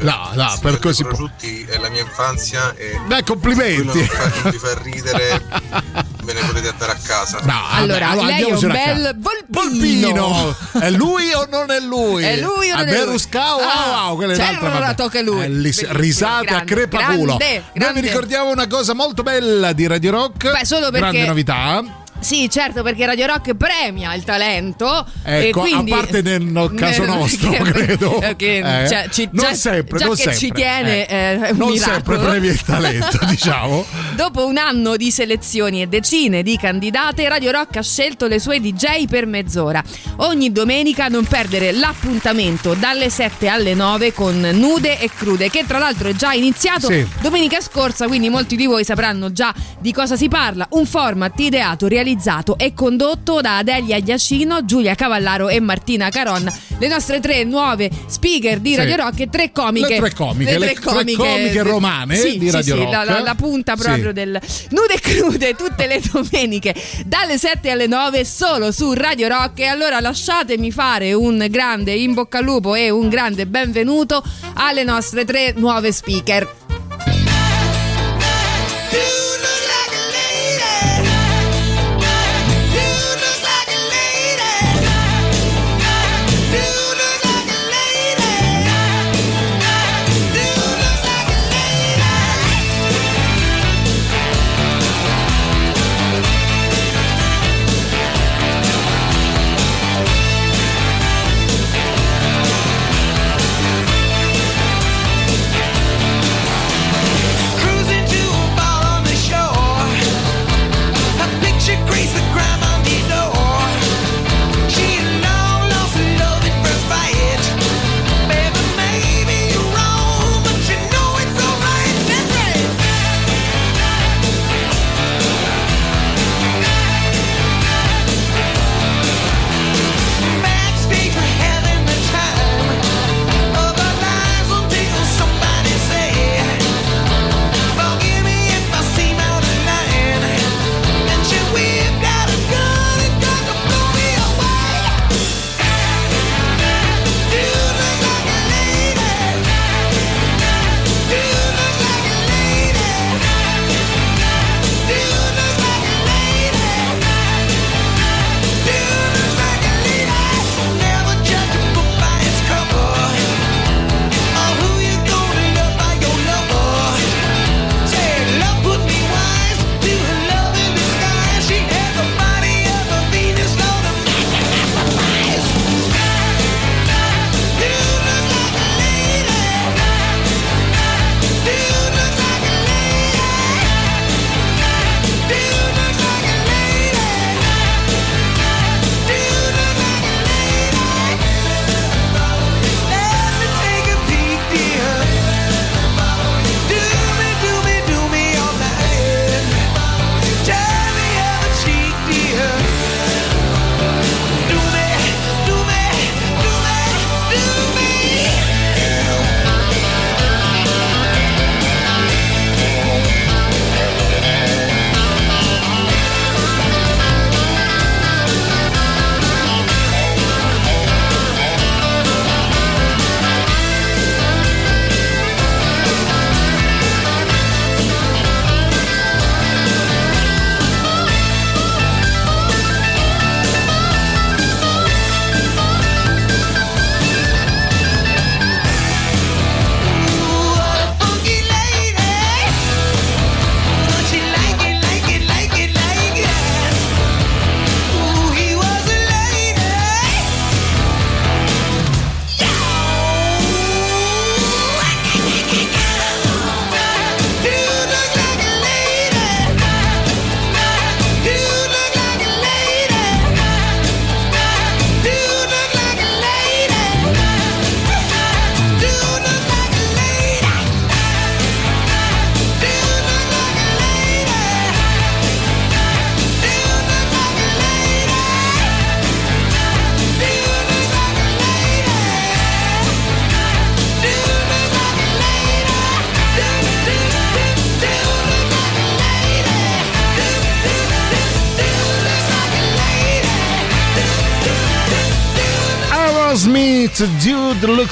[0.00, 3.84] No, no, Il per così dei po- prosciutti è la mia infanzia e Beh, complimenti.
[3.84, 5.44] non, vi fa ridere,
[6.22, 7.38] ve ne potete andare a casa.
[7.42, 10.20] No, Allora, vabbè, lei è un bel volpino.
[10.22, 10.56] Volpino.
[10.80, 12.22] È lui o non è lui?
[12.24, 12.98] È lui o non è lui?
[13.04, 13.58] Berluscau?
[13.60, 14.94] Ah, wow, quella è un'altra, vabbè.
[14.94, 15.40] tocca a lui.
[15.40, 17.36] Bellissimo, risate a grande, crepaculo.
[17.36, 18.00] grande, Noi vi grande.
[18.00, 20.50] ricordiamo una cosa molto bella di Radio Rock.
[20.52, 21.82] Beh, solo perché- Grande novità.
[22.22, 25.04] Sì, certo, perché Radio Rock premia il talento.
[25.24, 28.20] e Ecco, quindi, a parte nel caso nostro, credo.
[28.20, 30.38] eh, che, Eh, cioè, ci- non già, sempre, già non che sempre.
[30.38, 31.76] ci tiene, Eh, eh, non miracolo.
[31.78, 33.84] sempre premia il talento, diciamo.
[34.14, 38.60] Dopo un anno di selezioni e decine di candidate, Radio Rock ha scelto le sue
[38.60, 39.82] DJ per mezz'ora.
[40.18, 45.78] Ogni domenica non perdere l'appuntamento dalle 7 alle 9 con Nude e Crude, che tra
[45.78, 47.06] l'altro è già iniziato Sì.
[47.20, 50.66] domenica scorsa, quindi molti di voi sapranno già di cosa si parla.
[50.70, 56.88] Un format ideato, realizzato e condotto da Adelia Iacino, Giulia Cavallaro e Martina Caron, le
[56.88, 58.76] nostre tre nuove speaker di Sì.
[58.76, 59.88] Radio Rock e tre comiche.
[59.88, 60.80] Le tre comiche, le tre
[61.16, 62.92] comiche romane Sì, di sì, Radio sì, Rock.
[62.92, 64.12] La, la- la punta proprio Sì.
[64.12, 66.74] del nude e crude tutte le domeniche
[67.06, 72.14] dalle 7 alle 9 solo su Radio Rock e allora lasciatemi fare un grande in
[72.14, 74.22] bocca al lupo e un grande benvenuto
[74.54, 76.61] alle nostre tre nuove speaker.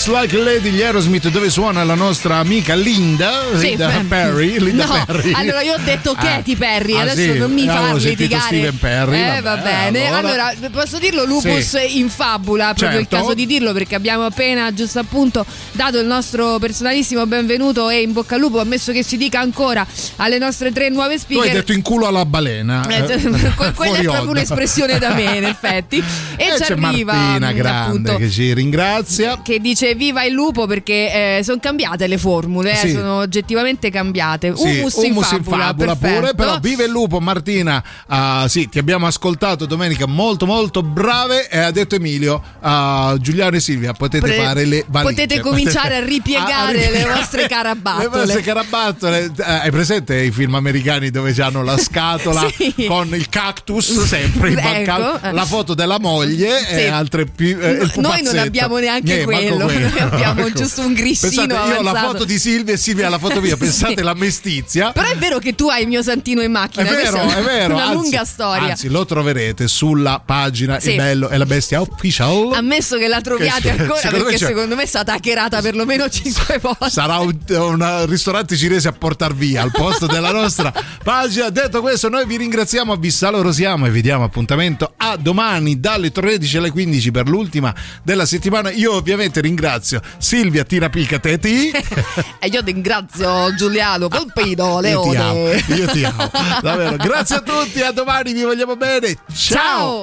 [0.03, 4.05] Looks Like a Lady, gli Aerosmith dove suona la nostra amica Linda, Sì, Linda beh,
[4.09, 5.33] Perry, Linda no, Perry.
[5.35, 6.23] allora io ho detto Ah.
[6.23, 7.39] Katy Perry, Ah, adesso sì?
[7.39, 8.43] non mi fa sentito litigare.
[8.47, 10.07] Steven Perry, eh, va vabbè, bene.
[10.07, 11.99] allora- Allora, posso dirlo Lupus Sì.
[11.99, 13.15] in fabula, proprio Certo.
[13.15, 18.01] il caso di dirlo perché abbiamo appena giusto appunto dato il nostro personalissimo benvenuto e
[18.01, 19.87] in bocca al lupo, ammesso che si dica ancora
[20.17, 21.53] alle nostre tre nuove Tu hai speaker.
[21.53, 22.87] detto in culo alla balena.
[22.89, 23.03] Eh,
[23.55, 24.31] que- quella è proprio onda.
[24.31, 26.03] un'espressione da me, in effetti.
[26.41, 29.41] E, E ci arriva Martina Grande appunto, che ci ringrazia.
[29.43, 32.93] che dice viva il lupo perché sono cambiate le formule, eh, Sì.
[32.93, 34.55] sono oggettivamente cambiate.
[34.57, 36.35] Sì, humus, in fabula, pure, perfetto.
[36.35, 41.59] però vive il lupo Martina, ah, sì, ti abbiamo ascoltato domenica molto molto brave e
[41.59, 45.23] ha detto Emilio, ah, Giuliano e Silvia potete Pre- fare le valigie.
[45.23, 48.03] potete cominciare a ripiegare le ripiegare vostre carabattole.
[48.05, 49.25] Le vostre carabattole.
[49.37, 52.85] Eh, hai presente i film americani dove hanno la scatola Sì.
[52.87, 55.19] con il cactus sempre Ecco.
[55.33, 56.75] la foto della moglie Sì.
[56.75, 60.59] e altre più eh, Noi non abbiamo neanche Niente, manco quello, noi abbiamo Ecco.
[60.59, 62.13] giusto un grissino Pensate, io ho la avanzato.
[62.13, 64.03] foto di Silvia e Silvia ha la foto mia, pensate Sì.
[64.03, 64.93] la mestizia.
[64.93, 66.85] Però è vero che tu hai il mio santino in È macchina.
[66.91, 67.75] vero, questa è vero.
[67.75, 68.69] Una anzi, lunga storia.
[68.71, 70.91] Anzi, lo troverete sulla pagina Sì.
[70.91, 72.53] Il Bello e la Bestia Official.
[72.55, 75.61] Ammesso che la troviate Che- ancora secondo me perché c'è- secondo me è stata hackerata
[75.61, 76.91] perlomeno 5 volte.
[76.91, 81.49] Sarà un, un ristorante cinese a portar via al posto della nostra pagina.
[81.51, 86.57] Detto questo, noi vi ringraziamo, vi salorosiamo e vi diamo appuntamento a domani dalle 13
[86.59, 88.71] alle 15 per l'ultima della settimana.
[88.71, 89.69] Io ovviamente ringrazio
[90.19, 91.71] Silvia Tirapica Teti.
[92.43, 95.65] E io ringrazio Giuliano Colpino Io ti amo, Leone.
[95.69, 96.31] io ti amo.
[96.63, 96.97] Davvero.
[96.97, 99.17] Grazie a tutti, a domani, vi vogliamo bene.
[99.35, 100.03] Ciao.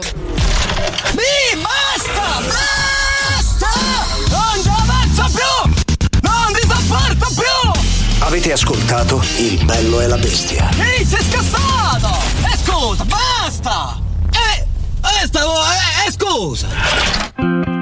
[1.13, 2.41] Mi basta!
[2.45, 3.69] Basta!
[4.29, 5.71] Non ci avanzo più!
[6.21, 7.71] Non ti sopporto più!
[8.19, 10.69] Avete ascoltato Il bello e la bestia.
[10.77, 12.15] Ehi, sei scassato!
[12.53, 13.99] E scusa, basta!
[14.31, 14.65] Eh,
[15.23, 17.76] eh, stavo, eh, eh, scusa!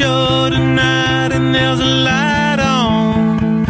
[0.00, 3.66] Show tonight, and there's a light on,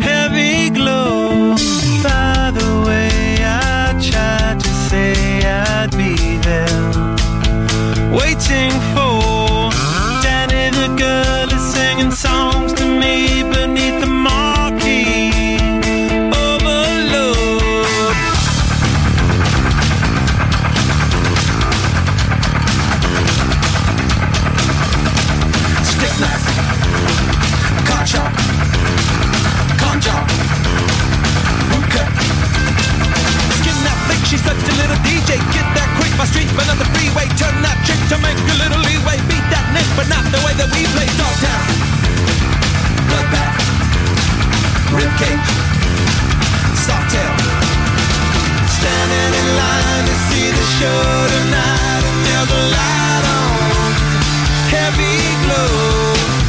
[0.00, 1.54] heavy glow.
[2.02, 5.12] By the way, I tried to say
[5.44, 6.14] I'd be
[6.48, 6.80] there,
[8.18, 8.72] waiting
[36.24, 37.28] my street, but on the freeway.
[37.36, 39.20] Turn that trick to make a little leeway.
[39.28, 41.08] Beat that nick, but not the way that we play.
[41.20, 41.64] Dogtown,
[43.12, 43.60] bloodbath,
[44.96, 45.48] ribcage,
[46.80, 47.36] soft tail.
[48.72, 53.92] Standing in line to see the show tonight, and there's a light on,
[54.72, 55.76] heavy glow.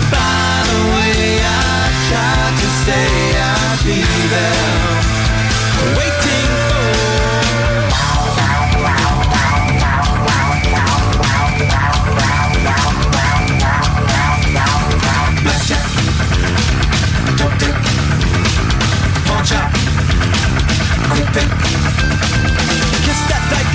[0.07, 3.07] By the way, I tried to say
[3.43, 3.99] I'd be
[4.31, 4.74] there,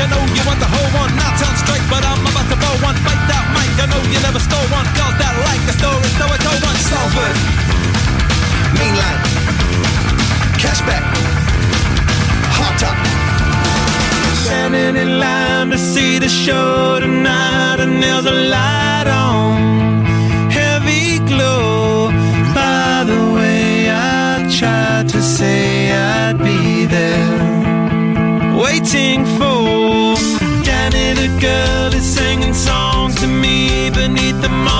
[0.00, 1.12] I know you want the whole one.
[1.20, 2.96] Not sound straight, but I'm about to blow one.
[3.04, 4.86] Fight that mic, I know you never stole one.
[4.96, 6.78] Girls that like the story, so I told one.
[6.88, 7.36] Salford,
[8.80, 9.20] Main Line,
[10.62, 11.04] Cashback,
[12.56, 12.96] Hot Top.
[14.44, 20.04] Standing in line to see the show tonight, and there's a light on,
[20.50, 22.10] heavy glow.
[22.54, 25.79] By the way, I tried to say
[28.70, 30.14] waiting for
[30.62, 34.79] Danny the girl is singing songs to me beneath the marquee.